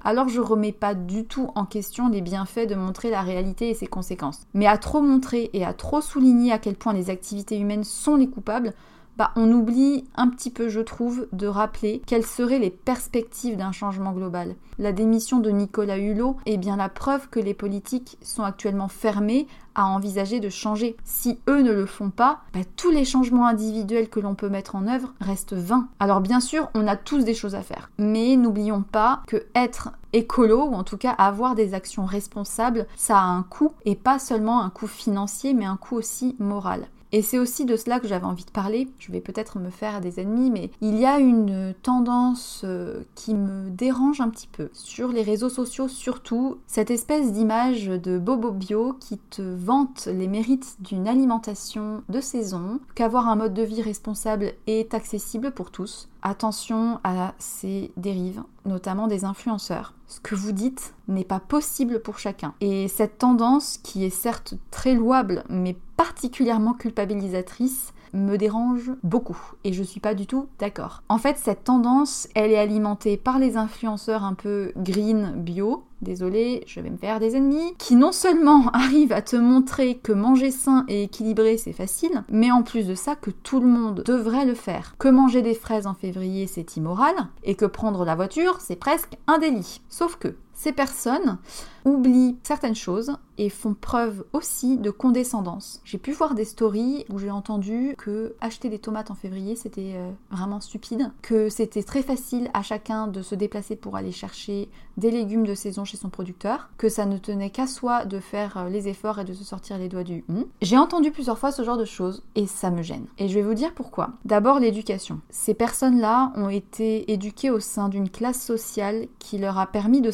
Alors 0.03 0.27
je 0.27 0.41
remets 0.41 0.71
pas 0.71 0.95
du 0.95 1.25
tout 1.25 1.51
en 1.53 1.65
question 1.65 2.09
les 2.09 2.21
bienfaits 2.21 2.67
de 2.67 2.73
montrer 2.73 3.11
la 3.11 3.21
réalité 3.21 3.69
et 3.69 3.75
ses 3.75 3.85
conséquences. 3.85 4.47
Mais 4.55 4.65
à 4.65 4.79
trop 4.79 5.01
montrer 5.01 5.51
et 5.53 5.63
à 5.63 5.75
trop 5.75 6.01
souligner 6.01 6.51
à 6.51 6.57
quel 6.57 6.73
point 6.73 6.93
les 6.93 7.11
activités 7.11 7.59
humaines 7.59 7.83
sont 7.83 8.15
les 8.15 8.27
coupables, 8.27 8.73
bah, 9.17 9.31
on 9.35 9.51
oublie 9.51 10.05
un 10.15 10.27
petit 10.29 10.49
peu, 10.49 10.69
je 10.69 10.81
trouve, 10.81 11.27
de 11.31 11.47
rappeler 11.47 12.01
quelles 12.05 12.25
seraient 12.25 12.59
les 12.59 12.69
perspectives 12.69 13.57
d'un 13.57 13.71
changement 13.71 14.11
global. 14.11 14.55
La 14.77 14.91
démission 14.91 15.39
de 15.39 15.51
Nicolas 15.51 15.97
Hulot 15.97 16.35
est 16.45 16.57
bien 16.57 16.75
la 16.75 16.89
preuve 16.89 17.29
que 17.29 17.39
les 17.39 17.53
politiques 17.53 18.17
sont 18.21 18.43
actuellement 18.43 18.89
fermés 18.89 19.47
à 19.73 19.85
envisager 19.87 20.39
de 20.39 20.49
changer. 20.49 20.97
Si 21.05 21.39
eux 21.47 21.61
ne 21.61 21.71
le 21.71 21.85
font 21.85 22.09
pas, 22.09 22.41
bah, 22.53 22.59
tous 22.75 22.91
les 22.91 23.05
changements 23.05 23.47
individuels 23.47 24.09
que 24.09 24.19
l'on 24.19 24.35
peut 24.35 24.49
mettre 24.49 24.75
en 24.75 24.87
œuvre 24.87 25.13
restent 25.21 25.53
vains. 25.53 25.87
Alors 25.99 26.19
bien 26.19 26.39
sûr, 26.39 26.69
on 26.73 26.87
a 26.87 26.97
tous 26.97 27.23
des 27.23 27.33
choses 27.33 27.55
à 27.55 27.61
faire, 27.61 27.89
mais 27.97 28.35
n'oublions 28.35 28.81
pas 28.81 29.21
que 29.27 29.45
être 29.55 29.91
écolo, 30.11 30.63
ou 30.65 30.73
en 30.73 30.83
tout 30.83 30.97
cas 30.97 31.11
avoir 31.11 31.55
des 31.55 31.73
actions 31.73 32.05
responsables, 32.05 32.87
ça 32.95 33.19
a 33.19 33.23
un 33.23 33.43
coût, 33.43 33.73
et 33.85 33.95
pas 33.95 34.19
seulement 34.19 34.61
un 34.61 34.69
coût 34.69 34.87
financier, 34.87 35.53
mais 35.53 35.65
un 35.65 35.77
coût 35.77 35.95
aussi 35.95 36.35
moral. 36.39 36.87
Et 37.15 37.21
c'est 37.21 37.39
aussi 37.39 37.63
de 37.63 37.77
cela 37.77 38.01
que 38.01 38.09
j'avais 38.09 38.25
envie 38.25 38.43
de 38.43 38.51
parler. 38.51 38.89
Je 38.99 39.09
vais 39.09 39.21
peut-être 39.21 39.57
me 39.57 39.69
faire 39.69 40.01
des 40.01 40.19
ennemis, 40.19 40.51
mais 40.51 40.69
il 40.81 40.99
y 40.99 41.05
a 41.05 41.17
une 41.17 41.73
tendance 41.81 42.63
euh, 42.65 43.03
qui 43.15 43.35
me 43.35 43.69
dérange 43.69 44.19
un 44.19 44.27
petit 44.27 44.49
peu. 44.49 44.69
Sur 44.73 45.13
les 45.13 45.21
réseaux 45.21 45.47
sociaux 45.47 45.87
surtout, 45.87 46.57
cette 46.67 46.91
espèce 46.91 47.31
d'image 47.31 47.85
de 47.85 48.17
Bobo 48.17 48.51
Bio 48.51 48.97
qui 48.99 49.17
te 49.17 49.41
vante 49.41 50.09
les 50.11 50.27
mérites 50.27 50.75
d'une 50.81 51.07
alimentation 51.07 52.03
de 52.09 52.19
saison, 52.19 52.81
qu'avoir 52.95 53.29
un 53.29 53.37
mode 53.37 53.53
de 53.53 53.63
vie 53.63 53.81
responsable 53.81 54.51
est 54.67 54.93
accessible 54.93 55.51
pour 55.51 55.71
tous. 55.71 56.09
Attention 56.21 56.99
à 57.05 57.33
ces 57.37 57.91
dérives, 57.95 58.43
notamment 58.65 59.07
des 59.07 59.23
influenceurs. 59.23 59.93
Ce 60.07 60.19
que 60.19 60.35
vous 60.35 60.51
dites 60.51 60.93
n'est 61.07 61.23
pas 61.23 61.39
possible 61.39 62.01
pour 62.01 62.19
chacun. 62.19 62.53
Et 62.61 62.87
cette 62.87 63.19
tendance, 63.19 63.77
qui 63.77 64.03
est 64.03 64.09
certes 64.09 64.55
très 64.69 64.95
louable, 64.95 65.43
mais 65.49 65.77
particulièrement 65.97 66.73
culpabilisatrice, 66.73 67.93
me 68.15 68.37
dérange 68.37 68.91
beaucoup 69.03 69.37
et 69.63 69.73
je 69.73 69.83
suis 69.83 69.99
pas 69.99 70.13
du 70.13 70.25
tout 70.25 70.47
d'accord. 70.59 71.03
En 71.09 71.17
fait, 71.17 71.37
cette 71.37 71.63
tendance, 71.63 72.27
elle 72.33 72.51
est 72.51 72.57
alimentée 72.57 73.17
par 73.17 73.39
les 73.39 73.57
influenceurs 73.57 74.23
un 74.23 74.33
peu 74.33 74.71
green 74.77 75.33
bio, 75.35 75.83
désolé, 76.01 76.63
je 76.67 76.79
vais 76.79 76.89
me 76.89 76.97
faire 76.97 77.19
des 77.19 77.35
ennemis, 77.35 77.73
qui 77.77 77.95
non 77.95 78.11
seulement 78.11 78.69
arrivent 78.73 79.11
à 79.11 79.21
te 79.21 79.35
montrer 79.35 79.97
que 79.97 80.13
manger 80.13 80.51
sain 80.51 80.85
et 80.87 81.03
équilibré 81.03 81.57
c'est 81.57 81.73
facile, 81.73 82.23
mais 82.29 82.51
en 82.51 82.63
plus 82.63 82.87
de 82.87 82.95
ça 82.95 83.15
que 83.15 83.31
tout 83.31 83.59
le 83.59 83.67
monde 83.67 84.03
devrait 84.05 84.45
le 84.45 84.55
faire. 84.55 84.95
Que 84.97 85.09
manger 85.09 85.41
des 85.41 85.55
fraises 85.55 85.87
en 85.87 85.93
février 85.93 86.47
c'est 86.47 86.77
immoral, 86.77 87.15
et 87.43 87.55
que 87.55 87.65
prendre 87.65 88.05
la 88.05 88.15
voiture 88.15 88.57
c'est 88.59 88.75
presque 88.75 89.17
un 89.27 89.39
délit. 89.39 89.81
Sauf 89.89 90.15
que 90.15 90.35
ces 90.55 90.71
personnes 90.71 91.37
oublient 91.85 92.37
certaines 92.43 92.75
choses 92.75 93.15
et 93.37 93.49
font 93.49 93.75
preuve 93.75 94.25
aussi 94.33 94.77
de 94.77 94.89
condescendance. 94.89 95.81
J'ai 95.83 95.97
pu 95.97 96.11
voir 96.13 96.33
des 96.33 96.45
stories 96.45 97.05
où 97.09 97.19
j'ai 97.19 97.29
entendu 97.29 97.95
que 97.97 98.33
acheter 98.41 98.69
des 98.69 98.79
tomates 98.79 99.11
en 99.11 99.15
février 99.15 99.55
c'était 99.55 99.93
euh, 99.95 100.11
vraiment 100.31 100.61
stupide, 100.61 101.11
que 101.21 101.49
c'était 101.49 101.83
très 101.83 102.01
facile 102.01 102.49
à 102.53 102.63
chacun 102.63 103.07
de 103.07 103.21
se 103.21 103.35
déplacer 103.35 103.75
pour 103.75 103.95
aller 103.95 104.11
chercher 104.11 104.69
des 104.97 105.11
légumes 105.11 105.45
de 105.45 105.53
saison 105.53 105.83
chez 105.83 105.97
son 105.97 106.09
producteur, 106.09 106.69
que 106.77 106.87
ça 106.87 107.05
ne 107.05 107.17
tenait 107.17 107.49
qu'à 107.49 107.67
soi 107.67 108.05
de 108.05 108.19
faire 108.19 108.57
euh, 108.57 108.69
les 108.69 108.87
efforts 108.87 109.19
et 109.19 109.25
de 109.25 109.33
se 109.33 109.43
sortir 109.43 109.77
les 109.77 109.89
doigts 109.89 110.03
du 110.03 110.23
hum. 110.29 110.45
J'ai 110.61 110.77
entendu 110.77 111.11
plusieurs 111.11 111.37
fois 111.37 111.51
ce 111.51 111.63
genre 111.63 111.77
de 111.77 111.85
choses 111.85 112.23
et 112.35 112.47
ça 112.47 112.71
me 112.71 112.81
gêne. 112.81 113.05
Et 113.17 113.27
je 113.27 113.35
vais 113.35 113.41
vous 113.41 113.53
dire 113.53 113.73
pourquoi. 113.73 114.11
D'abord 114.23 114.59
l'éducation. 114.59 115.19
Ces 115.29 115.53
personnes-là 115.53 116.31
ont 116.35 116.49
été 116.49 117.11
éduquées 117.11 117.51
au 117.51 117.59
sein 117.59 117.89
d'une 117.89 118.09
classe 118.09 118.41
sociale 118.41 119.07
qui 119.19 119.37
leur 119.37 119.57
a 119.57 119.67
permis 119.67 120.01
de 120.01 120.11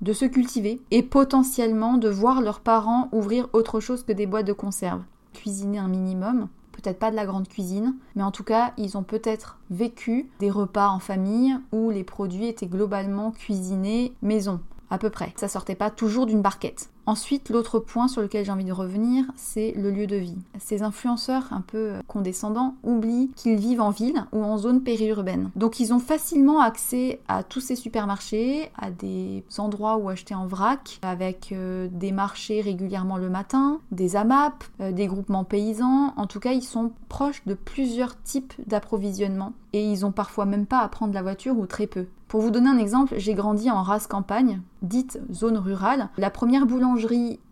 de 0.00 0.12
se 0.12 0.24
cultiver 0.24 0.80
et 0.90 1.02
potentiellement 1.02 1.96
de 1.96 2.08
voir 2.08 2.40
leurs 2.40 2.60
parents 2.60 3.08
ouvrir 3.12 3.48
autre 3.52 3.80
chose 3.80 4.02
que 4.02 4.12
des 4.12 4.26
boîtes 4.26 4.46
de 4.46 4.52
conserve. 4.52 5.02
Cuisiner 5.32 5.78
un 5.78 5.88
minimum, 5.88 6.48
peut-être 6.72 6.98
pas 6.98 7.10
de 7.10 7.16
la 7.16 7.26
grande 7.26 7.48
cuisine, 7.48 7.94
mais 8.14 8.22
en 8.22 8.30
tout 8.30 8.44
cas, 8.44 8.72
ils 8.76 8.96
ont 8.96 9.02
peut-être 9.02 9.58
vécu 9.70 10.30
des 10.38 10.50
repas 10.50 10.88
en 10.88 10.98
famille 10.98 11.56
où 11.72 11.90
les 11.90 12.04
produits 12.04 12.46
étaient 12.46 12.66
globalement 12.66 13.30
cuisinés 13.30 14.12
maison, 14.22 14.60
à 14.90 14.98
peu 14.98 15.10
près. 15.10 15.32
Ça 15.36 15.48
sortait 15.48 15.74
pas 15.74 15.90
toujours 15.90 16.26
d'une 16.26 16.42
barquette. 16.42 16.90
Ensuite, 17.08 17.48
l'autre 17.48 17.78
point 17.78 18.06
sur 18.06 18.20
lequel 18.20 18.44
j'ai 18.44 18.52
envie 18.52 18.66
de 18.66 18.72
revenir, 18.72 19.24
c'est 19.34 19.72
le 19.78 19.90
lieu 19.90 20.06
de 20.06 20.16
vie. 20.16 20.36
Ces 20.58 20.82
influenceurs 20.82 21.50
un 21.52 21.62
peu 21.62 21.94
condescendants 22.06 22.74
oublient 22.82 23.30
qu'ils 23.34 23.56
vivent 23.56 23.80
en 23.80 23.88
ville 23.88 24.26
ou 24.32 24.44
en 24.44 24.58
zone 24.58 24.82
périurbaine. 24.82 25.50
Donc 25.56 25.80
ils 25.80 25.94
ont 25.94 26.00
facilement 26.00 26.60
accès 26.60 27.22
à 27.26 27.44
tous 27.44 27.62
ces 27.62 27.76
supermarchés, 27.76 28.70
à 28.76 28.90
des 28.90 29.42
endroits 29.56 29.96
où 29.96 30.10
acheter 30.10 30.34
en 30.34 30.46
vrac, 30.46 30.98
avec 31.00 31.48
euh, 31.52 31.88
des 31.90 32.12
marchés 32.12 32.60
régulièrement 32.60 33.16
le 33.16 33.30
matin, 33.30 33.80
des 33.90 34.14
AMAP, 34.14 34.62
euh, 34.82 34.92
des 34.92 35.06
groupements 35.06 35.44
paysans. 35.44 36.12
En 36.18 36.26
tout 36.26 36.40
cas, 36.40 36.52
ils 36.52 36.62
sont 36.62 36.92
proches 37.08 37.42
de 37.46 37.54
plusieurs 37.54 38.20
types 38.20 38.52
d'approvisionnement 38.66 39.54
et 39.72 39.82
ils 39.82 40.04
ont 40.04 40.12
parfois 40.12 40.44
même 40.44 40.66
pas 40.66 40.80
à 40.80 40.88
prendre 40.88 41.14
la 41.14 41.22
voiture 41.22 41.58
ou 41.58 41.64
très 41.64 41.86
peu. 41.86 42.04
Pour 42.28 42.42
vous 42.42 42.50
donner 42.50 42.68
un 42.68 42.76
exemple, 42.76 43.14
j'ai 43.16 43.32
grandi 43.32 43.70
en 43.70 43.82
race 43.82 44.06
campagne, 44.06 44.60
dite 44.82 45.18
zone 45.32 45.56
rurale. 45.56 46.10
La 46.18 46.28
première 46.28 46.66
boulangerie 46.66 46.97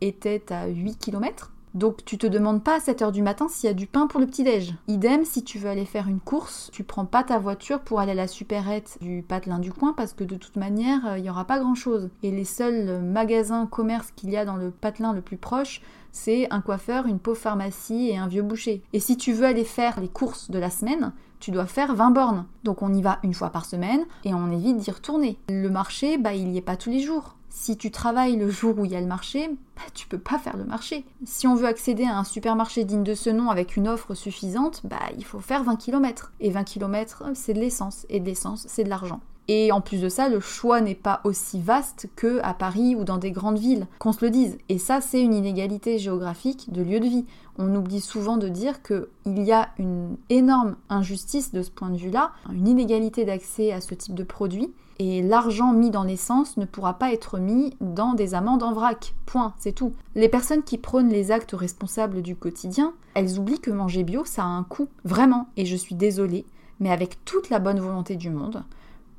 était 0.00 0.52
à 0.52 0.66
8 0.66 0.98
km. 0.98 1.52
Donc 1.76 2.06
tu 2.06 2.16
te 2.16 2.26
demandes 2.26 2.64
pas 2.64 2.76
à 2.76 2.78
7h 2.78 3.12
du 3.12 3.20
matin 3.20 3.48
s'il 3.50 3.68
y 3.68 3.70
a 3.70 3.74
du 3.74 3.86
pain 3.86 4.06
pour 4.06 4.18
le 4.18 4.26
petit-déj. 4.26 4.74
Idem, 4.88 5.26
si 5.26 5.44
tu 5.44 5.58
veux 5.58 5.68
aller 5.68 5.84
faire 5.84 6.08
une 6.08 6.20
course, 6.20 6.70
tu 6.72 6.84
prends 6.84 7.04
pas 7.04 7.22
ta 7.22 7.38
voiture 7.38 7.80
pour 7.80 8.00
aller 8.00 8.12
à 8.12 8.14
la 8.14 8.28
supérette 8.28 8.96
du 9.02 9.22
patelin 9.22 9.58
du 9.58 9.74
coin 9.74 9.92
parce 9.92 10.14
que 10.14 10.24
de 10.24 10.36
toute 10.36 10.56
manière, 10.56 11.06
euh, 11.06 11.18
il 11.18 11.24
y 11.26 11.30
aura 11.30 11.44
pas 11.44 11.58
grand-chose. 11.58 12.08
Et 12.22 12.30
les 12.30 12.46
seuls 12.46 13.02
magasins, 13.02 13.66
commerces 13.66 14.10
qu'il 14.16 14.30
y 14.30 14.38
a 14.38 14.46
dans 14.46 14.56
le 14.56 14.70
patelin 14.70 15.12
le 15.12 15.20
plus 15.20 15.36
proche, 15.36 15.82
c'est 16.12 16.50
un 16.50 16.62
coiffeur, 16.62 17.06
une 17.06 17.18
pauvre 17.18 17.36
pharmacie 17.36 18.08
et 18.08 18.16
un 18.16 18.26
vieux 18.26 18.40
boucher. 18.40 18.82
Et 18.94 19.00
si 19.00 19.18
tu 19.18 19.34
veux 19.34 19.44
aller 19.44 19.64
faire 19.64 20.00
les 20.00 20.08
courses 20.08 20.50
de 20.50 20.58
la 20.58 20.70
semaine, 20.70 21.12
tu 21.40 21.50
dois 21.50 21.66
faire 21.66 21.94
20 21.94 22.10
bornes. 22.10 22.46
Donc 22.64 22.80
on 22.80 22.94
y 22.94 23.02
va 23.02 23.18
une 23.22 23.34
fois 23.34 23.50
par 23.50 23.66
semaine 23.66 24.06
et 24.24 24.32
on 24.32 24.50
évite 24.50 24.78
d'y 24.78 24.90
retourner. 24.90 25.38
Le 25.50 25.68
marché, 25.68 26.16
bah 26.16 26.32
il 26.32 26.48
y 26.52 26.56
est 26.56 26.62
pas 26.62 26.76
tous 26.76 26.88
les 26.88 27.00
jours. 27.00 27.35
Si 27.58 27.78
tu 27.78 27.90
travailles 27.90 28.36
le 28.36 28.50
jour 28.50 28.78
où 28.78 28.84
il 28.84 28.90
y 28.90 28.96
a 28.96 29.00
le 29.00 29.06
marché, 29.06 29.48
bah, 29.76 29.82
tu 29.94 30.06
peux 30.06 30.18
pas 30.18 30.38
faire 30.38 30.58
le 30.58 30.64
marché. 30.64 31.06
Si 31.24 31.46
on 31.46 31.54
veut 31.54 31.66
accéder 31.66 32.04
à 32.04 32.18
un 32.18 32.22
supermarché 32.22 32.84
digne 32.84 33.02
de 33.02 33.14
ce 33.14 33.30
nom 33.30 33.48
avec 33.48 33.76
une 33.76 33.88
offre 33.88 34.12
suffisante, 34.12 34.82
bah 34.84 35.00
il 35.16 35.24
faut 35.24 35.40
faire 35.40 35.64
20 35.64 35.76
km. 35.76 36.32
Et 36.38 36.50
20 36.50 36.64
km, 36.64 37.24
c'est 37.32 37.54
de 37.54 37.58
l'essence. 37.58 38.04
Et 38.10 38.20
de 38.20 38.26
l'essence, 38.26 38.66
c'est 38.68 38.84
de 38.84 38.90
l'argent. 38.90 39.20
Et 39.48 39.72
en 39.72 39.80
plus 39.80 40.02
de 40.02 40.10
ça, 40.10 40.28
le 40.28 40.38
choix 40.38 40.82
n'est 40.82 40.94
pas 40.94 41.22
aussi 41.24 41.58
vaste 41.58 42.10
que 42.14 42.40
à 42.42 42.52
Paris 42.52 42.94
ou 42.94 43.04
dans 43.04 43.16
des 43.16 43.30
grandes 43.30 43.58
villes, 43.58 43.86
qu'on 44.00 44.12
se 44.12 44.22
le 44.22 44.30
dise. 44.30 44.58
Et 44.68 44.78
ça, 44.78 45.00
c'est 45.00 45.22
une 45.22 45.32
inégalité 45.32 45.98
géographique 45.98 46.70
de 46.70 46.82
lieu 46.82 47.00
de 47.00 47.06
vie. 47.06 47.24
On 47.56 47.74
oublie 47.74 48.02
souvent 48.02 48.36
de 48.36 48.50
dire 48.50 48.82
qu'il 48.82 49.42
y 49.42 49.52
a 49.52 49.70
une 49.78 50.18
énorme 50.28 50.76
injustice 50.90 51.52
de 51.52 51.62
ce 51.62 51.70
point 51.70 51.88
de 51.88 51.96
vue-là, 51.96 52.32
une 52.52 52.68
inégalité 52.68 53.24
d'accès 53.24 53.72
à 53.72 53.80
ce 53.80 53.94
type 53.94 54.14
de 54.14 54.24
produit 54.24 54.74
et 54.98 55.22
l'argent 55.22 55.72
mis 55.72 55.90
dans 55.90 56.04
l'essence 56.04 56.56
ne 56.56 56.64
pourra 56.64 56.94
pas 56.94 57.12
être 57.12 57.38
mis 57.38 57.76
dans 57.80 58.14
des 58.14 58.34
amendes 58.34 58.62
en 58.62 58.72
vrac. 58.72 59.14
Point, 59.26 59.54
c'est 59.58 59.72
tout. 59.72 59.92
Les 60.14 60.28
personnes 60.28 60.62
qui 60.62 60.78
prônent 60.78 61.08
les 61.08 61.30
actes 61.30 61.52
responsables 61.52 62.22
du 62.22 62.36
quotidien, 62.36 62.92
elles 63.14 63.38
oublient 63.38 63.60
que 63.60 63.70
manger 63.70 64.04
bio, 64.04 64.24
ça 64.24 64.42
a 64.42 64.46
un 64.46 64.62
coût. 64.62 64.88
Vraiment, 65.04 65.48
et 65.56 65.66
je 65.66 65.76
suis 65.76 65.94
désolée, 65.94 66.46
mais 66.80 66.90
avec 66.90 67.24
toute 67.24 67.50
la 67.50 67.58
bonne 67.58 67.80
volonté 67.80 68.16
du 68.16 68.30
monde, 68.30 68.64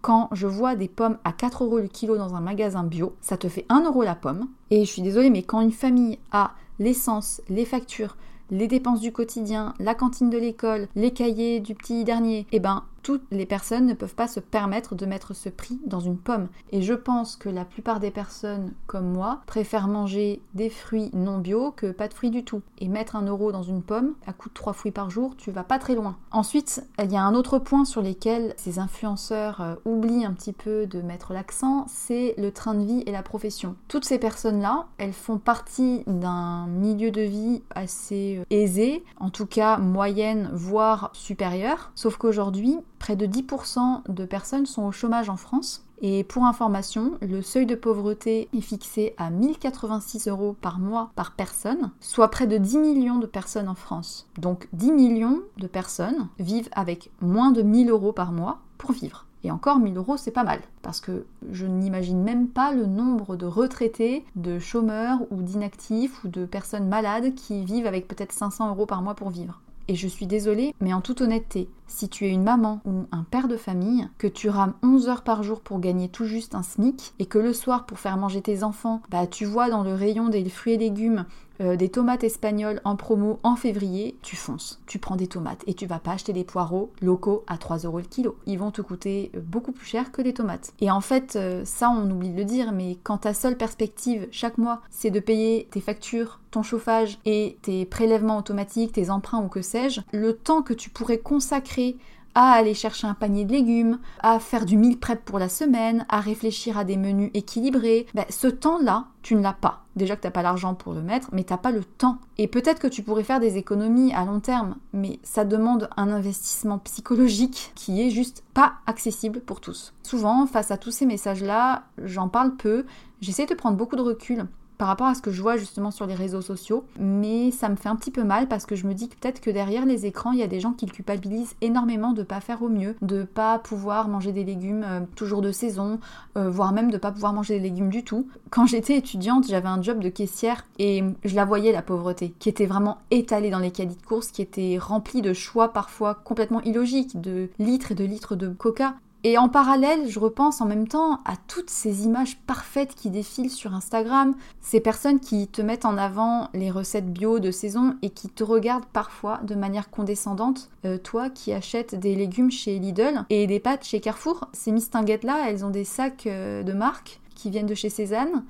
quand 0.02 0.30
je 0.32 0.48
vois 0.48 0.76
des 0.76 0.88
pommes 0.88 1.18
à 1.24 1.32
4 1.32 1.63
euros 1.63 1.80
le 1.80 1.88
kilo 1.88 2.18
dans 2.18 2.36
un 2.36 2.42
magasin 2.42 2.84
bio, 2.84 3.16
ça 3.22 3.38
te 3.38 3.50
fait 3.50 3.66
1 3.70 3.86
euro 3.86 4.04
la 4.04 4.16
pomme. 4.16 4.48
Et 4.72 4.86
je 4.86 4.92
suis 4.92 5.02
désolée, 5.02 5.30
mais 5.30 5.44
quand 5.44 5.62
une 5.62 5.72
famille 5.72 6.20
a 6.32 6.52
l'essence, 6.80 7.42
les 7.50 7.66
factures, 7.66 8.16
les 8.50 8.68
dépenses 8.68 9.02
du 9.02 9.12
quotidien, 9.12 9.74
la 9.80 9.96
cantine 9.96 10.30
de 10.30 10.38
l'école, 10.38 10.88
les 10.96 11.12
cahiers 11.12 11.60
du 11.60 11.76
petit 11.76 12.04
dernier, 12.04 12.48
eh 12.52 12.60
ben 12.60 12.84
toutes 13.08 13.24
les 13.32 13.46
personnes 13.46 13.86
ne 13.86 13.93
peuvent 13.93 14.15
pas 14.15 14.28
se 14.28 14.41
permettre 14.41 14.93
de 14.93 15.06
mettre 15.06 15.34
ce 15.34 15.48
prix 15.48 15.80
dans 15.86 16.02
une 16.02 16.17
pomme. 16.17 16.50
Et 16.74 16.82
je 16.82 16.93
pense 16.93 17.38
que 17.38 17.48
la 17.48 17.63
plupart 17.63 18.02
des 18.02 18.12
personnes 18.12 18.74
comme 18.86 19.13
moi 19.13 19.43
préfèrent 19.46 19.88
manger 19.88 20.41
des 20.56 20.70
fruits 20.70 21.10
non 21.13 21.38
bio 21.38 21.72
que 21.72 21.93
pas 21.93 22.10
de 22.10 22.13
fruits 22.13 22.32
du 22.32 22.43
tout. 22.43 22.63
Et 22.80 22.89
mettre 22.89 23.15
un 23.15 23.26
euro 23.26 23.54
dans 23.54 23.63
une 23.63 23.82
pomme, 23.82 24.15
à 24.26 24.34
coût 24.34 24.50
de 24.50 24.54
3 24.54 24.74
fruits 24.74 24.91
par 24.91 25.10
jour, 25.10 25.38
tu 25.38 25.52
vas 25.52 25.63
pas 25.63 25.80
très 25.80 25.96
loin. 25.96 26.17
Ensuite, 26.32 26.84
il 27.02 27.10
y 27.10 27.15
a 27.15 27.24
un 27.24 27.34
autre 27.34 27.60
point 27.60 27.86
sur 27.86 28.02
lequel 28.02 28.54
ces 28.58 28.78
influenceurs 28.78 29.62
euh, 29.62 29.76
oublient 29.86 30.26
un 30.26 30.34
petit 30.34 30.52
peu 30.52 30.86
de 30.86 31.02
mettre 31.02 31.32
l'accent, 31.32 31.86
c'est 31.88 32.36
le 32.38 32.52
train 32.52 32.74
de 32.74 32.84
vie 32.84 33.04
et 33.06 33.13
la 33.13 33.24
profession. 33.24 33.78
Toutes 33.88 34.04
ces 34.04 34.20
personnes-là, 34.20 34.88
elles 34.98 35.13
font 35.13 35.38
partie 35.38 36.04
d'un 36.08 36.67
milieu 36.67 37.12
de 37.12 37.22
vie 37.22 37.63
assez 37.74 38.39
euh, 38.39 38.43
aisé, 38.50 39.06
en 39.15 39.30
tout 39.30 39.46
cas 39.46 39.78
moyenne, 39.78 40.50
voire 40.52 41.10
supérieure. 41.13 41.93
Sauf 41.96 42.17
qu'aujourd'hui, 42.17 42.80
Près 43.00 43.16
de 43.16 43.26
10% 43.26 44.12
de 44.12 44.26
personnes 44.26 44.66
sont 44.66 44.84
au 44.84 44.92
chômage 44.92 45.30
en 45.30 45.38
France. 45.38 45.84
Et 46.02 46.24
pour 46.24 46.46
information, 46.46 47.14
le 47.22 47.42
seuil 47.42 47.66
de 47.66 47.74
pauvreté 47.74 48.50
est 48.54 48.62
fixé 48.62 49.16
à 49.18 49.32
1086 49.32 50.28
euros 50.28 50.56
par 50.62 50.78
mois 50.78 51.10
par 51.16 51.32
personne, 51.32 51.90
soit 52.02 52.30
près 52.30 52.46
de 52.46 52.58
10 52.58 52.78
millions 52.78 53.18
de 53.18 53.26
personnes 53.26 53.68
en 53.68 53.76
France. 53.76 54.28
Donc 54.38 54.68
10 54.74 54.92
millions 54.92 55.40
de 55.58 55.66
personnes 55.66 56.28
vivent 56.38 56.70
avec 56.74 57.10
moins 57.20 57.50
de 57.50 57.64
1000 57.64 57.90
euros 57.90 58.14
par 58.14 58.32
mois 58.32 58.60
pour 58.78 58.92
vivre. 58.92 59.26
Et 59.44 59.52
encore 59.52 59.80
1000 59.80 59.98
euros, 59.98 60.18
c'est 60.18 60.32
pas 60.32 60.44
mal, 60.44 60.60
parce 60.82 61.00
que 61.00 61.26
je 61.52 61.66
n'imagine 61.66 62.22
même 62.22 62.48
pas 62.48 62.74
le 62.74 62.86
nombre 62.86 63.36
de 63.36 63.46
retraités, 63.46 64.26
de 64.36 64.60
chômeurs 64.60 65.20
ou 65.32 65.42
d'inactifs 65.42 66.24
ou 66.24 66.28
de 66.28 66.46
personnes 66.46 66.88
malades 66.88 67.34
qui 67.34 67.64
vivent 67.64 67.88
avec 67.88 68.08
peut-être 68.08 68.34
500 68.34 68.70
euros 68.70 68.86
par 68.86 69.02
mois 69.02 69.16
pour 69.16 69.30
vivre. 69.30 69.62
Et 69.89 69.95
je 69.95 70.08
suis 70.08 70.28
désolée, 70.28 70.73
mais 70.82 70.93
en 70.93 71.02
toute 71.02 71.21
honnêteté, 71.21 71.69
si 71.88 72.10
tu 72.10 72.26
es 72.26 72.30
une 72.30 72.43
maman 72.43 72.82
ou 72.86 73.06
un 73.12 73.23
père 73.23 73.47
de 73.47 73.56
famille, 73.56 74.10
que 74.17 74.28
tu 74.28 74.50
rames 74.50 74.73
11 74.84 75.08
heures 75.08 75.23
par 75.23 75.43
jour 75.43 75.62
pour 75.62 75.80
gagner 75.80 76.10
tout 76.10 76.26
juste 76.26 76.56
un 76.56 76.63
SMIC, 76.63 77.13
et 77.19 77.26
que 77.26 77.38
le 77.38 77.54
soir, 77.54 77.86
pour 77.86 77.97
faire 77.97 78.17
manger 78.17 78.41
tes 78.41 78.63
enfants, 78.63 79.02
bah 79.10 79.28
tu 79.28 79.45
vois 79.45 79.69
dans 79.69 79.84
le 79.84 79.93
rayon 79.93 80.28
des 80.28 80.47
fruits 80.50 80.73
et 80.73 80.78
légumes 80.78 81.26
euh, 81.62 81.76
des 81.76 81.89
tomates 81.89 82.24
espagnoles 82.24 82.82
en 82.84 82.96
promo 82.96 83.39
en 83.43 83.56
février, 83.56 84.17
tu 84.22 84.36
fonces. 84.36 84.80
Tu 84.86 85.00
prends 85.00 85.15
des 85.15 85.28
tomates 85.28 85.63
et 85.67 85.74
tu 85.74 85.86
vas 85.86 86.00
pas 86.00 86.12
acheter 86.12 86.34
des 86.34 86.43
poireaux 86.43 86.91
locaux 87.02 87.43
à 87.48 87.58
3 87.58 87.80
euros 87.80 88.00
le 88.00 88.06
kilo. 88.06 88.38
Ils 88.46 88.60
vont 88.60 88.72
te 88.72 88.82
coûter 88.82 89.32
euh, 89.36 89.39
beaucoup 89.41 89.72
plus 89.72 89.86
cher 89.86 90.12
que 90.12 90.22
des 90.22 90.34
tomates. 90.34 90.74
Et 90.80 90.91
en 90.91 91.02
fait, 91.02 91.36
euh, 91.36 91.63
ça 91.65 91.89
on 91.89 92.10
oublie 92.10 92.30
de 92.30 92.38
le 92.38 92.46
dire, 92.46 92.72
mais 92.72 92.98
quand 93.04 93.20
ta 93.20 93.34
seule 93.34 93.58
perspective 93.58 94.28
chaque 94.32 94.58
mois, 94.58 94.82
c'est 94.89 95.12
de 95.12 95.20
payer 95.20 95.67
tes 95.72 95.82
factures, 95.82 96.39
ton 96.52 96.63
chauffage 96.63 97.20
et 97.26 97.58
tes 97.62 97.86
prélèvements 97.86 98.38
automatiques, 98.38 98.93
tes 98.93 99.10
emprunts 99.10 99.43
ou 99.43 99.48
que 99.48 99.62
sais-je, 99.62 100.02
le 100.12 100.34
temps 100.34 100.62
que 100.62 100.74
tu 100.74 100.89
pourrais 100.89 101.17
consacrer 101.17 101.98
à 102.36 102.52
aller 102.52 102.74
chercher 102.74 103.08
un 103.08 103.13
panier 103.13 103.46
de 103.46 103.52
légumes, 103.52 104.00
à 104.20 104.40
faire 104.40 104.66
du 104.66 104.78
meal 104.78 104.98
prep 104.98 105.24
pour 105.24 105.40
la 105.40 105.50
semaine, 105.50 106.06
à 106.10 106.20
réfléchir 106.20 106.78
à 106.78 106.84
des 106.84 106.98
menus 106.98 107.32
équilibrés, 107.34 108.08
ben, 108.13 108.26
ce 108.30 108.48
temps-là, 108.48 109.06
tu 109.22 109.36
ne 109.36 109.42
l'as 109.42 109.54
pas. 109.54 109.84
Déjà 109.96 110.16
que 110.16 110.22
tu 110.22 110.28
n'as 110.28 110.32
pas 110.32 110.44
l'argent 110.44 110.76
pour 110.76 110.94
le 110.94 111.02
mettre, 111.02 111.30
mais 111.32 111.44
tu 111.44 111.52
n'as 111.52 111.58
pas 111.58 111.72
le 111.72 111.84
temps. 111.84 112.20
Et 112.38 112.48
peut-être 112.48 112.80
que 112.80 112.88
tu 112.88 113.02
pourrais 113.02 113.24
faire 113.24 113.40
des 113.40 113.58
économies 113.58 114.13
à 114.13 114.26
long 114.26 114.40
terme, 114.40 114.76
mais 114.94 115.20
ça 115.24 115.44
demande 115.44 115.90
un 115.98 116.12
investissement 116.12 116.78
psychologique 116.80 117.72
qui 117.76 118.02
est 118.02 118.12
juste 118.12 118.44
pas 118.54 118.74
accessible 118.86 119.42
pour 119.42 119.60
tous. 119.60 119.94
Souvent, 120.04 120.46
face 120.46 120.72
à 120.72 120.78
tous 120.78 120.92
ces 120.92 121.06
messages-là, 121.06 121.84
j'en 122.04 122.30
parle 122.30 122.56
peu, 122.56 122.86
j'essaie 123.22 123.48
de 123.48 123.56
prendre 123.56 123.78
beaucoup 123.78 123.96
de 123.96 124.02
recul 124.02 124.46
par 124.78 124.88
rapport 124.88 125.08
à 125.08 125.16
ce 125.16 125.22
que 125.22 125.32
je 125.32 125.42
vois 125.42 125.58
justement 125.58 125.92
sur 125.92 126.06
les 126.06 126.16
réseaux 126.16 126.42
sociaux. 126.42 126.86
Mais 127.00 127.52
ça 127.52 127.70
me 127.70 127.76
fait 127.76 127.90
un 127.90 127.96
petit 127.96 128.12
peu 128.12 128.24
mal 128.24 128.48
parce 128.48 128.66
que 128.66 128.76
je 128.76 128.88
me 128.88 128.94
dis 128.94 129.10
que 129.10 129.16
peut-être 129.16 129.42
que 129.42 129.50
derrière 129.50 129.86
les 129.86 130.06
écrans, 130.06 130.32
il 130.32 130.40
y 130.40 130.44
a 130.44 130.48
des 130.48 130.60
gens 130.60 130.74
qui 130.74 130.86
culpabilisent 130.86 131.56
énormément 131.62 132.13
de 132.13 132.24
pas 132.24 132.40
faire 132.40 132.62
au 132.62 132.70
mieux, 132.70 132.96
de 133.02 133.24
pas 133.24 133.60
pouvoir 133.60 134.08
manger 134.08 134.32
des 134.32 134.44
légumes 134.44 134.86
euh, 134.86 135.00
toujours 135.16 135.42
de 135.42 135.52
saison, 135.52 136.00
euh, 136.38 136.50
voire 136.50 136.72
même 136.72 136.92
de 136.92 136.98
pas 136.98 137.12
pouvoir 137.12 137.34
manger 137.34 137.56
des 137.56 137.70
légumes 137.70 137.90
du 137.90 138.04
tout. 138.04 138.28
Quand 138.50 138.66
j'étais 138.66 138.98
étudiante, 138.98 139.48
j'avais 139.48 139.68
un 139.68 139.82
job 139.82 140.00
de 140.00 140.10
caissière 140.10 140.66
et 140.80 141.04
je 141.24 141.36
la 141.36 141.46
voyais 141.46 141.72
la 141.72 141.82
pauvreté, 141.82 142.34
qui 142.40 142.50
était 142.50 142.66
vraiment 142.66 142.98
étalée 143.12 143.50
dans 143.50 143.60
les 143.60 143.72
caddies 143.72 143.96
de 143.96 144.06
course, 144.06 144.28
qui 144.32 144.42
était 144.42 144.78
remplie 144.80 145.22
de 145.22 145.34
choix 145.34 145.74
parfois 145.74 146.16
complètement 146.16 146.62
illogiques, 146.62 147.20
de 147.20 147.50
litres 147.60 147.92
et 147.92 147.96
de 147.96 148.04
litres 148.04 148.36
de 148.36 148.50
coca. 148.50 148.96
Et 149.30 149.38
en 149.38 149.50
parallèle, 149.50 150.10
je 150.10 150.20
repense 150.20 150.62
en 150.62 150.66
même 150.66 150.88
temps 150.88 151.20
à 151.26 151.34
toutes 151.50 151.70
ces 151.70 152.06
images 152.06 152.38
parfaites 152.48 152.96
qui 152.96 153.10
défilent 153.10 153.50
sur 153.50 153.74
Instagram, 153.74 154.34
ces 154.62 154.80
personnes 154.80 155.20
qui 155.20 155.50
te 155.50 155.62
mettent 155.62 155.84
en 155.84 155.98
avant 155.98 156.48
les 156.54 156.72
recettes 156.72 157.12
bio 157.12 157.40
de 157.40 157.52
saison 157.52 157.98
et 158.02 158.10
qui 158.10 158.30
te 158.30 158.46
regardent 158.46 158.86
parfois 158.86 159.42
de 159.44 159.54
manière 159.54 159.90
condescendante, 159.90 160.70
euh, 160.86 160.98
toi 160.98 161.30
qui 161.30 161.52
achètes 161.52 161.94
des 161.94 162.16
légumes 162.16 162.52
chez 162.52 162.80
Lidl 162.80 163.26
et 163.30 163.48
des 163.48 163.60
pâtes 163.60 163.84
chez 163.84 164.00
Carrefour. 164.00 164.48
Ces 164.54 164.72
mistinguettes-là, 164.72 165.50
elles 165.50 165.66
ont 165.66 165.72
des 165.72 165.84
sacs 165.84 166.26
euh, 166.26 166.63
de 166.63 166.72
marque 166.72 167.20
qui 167.36 167.50
viennent 167.50 167.66
de 167.66 167.76
chez 167.76 167.90
Cézanne. 167.90 168.46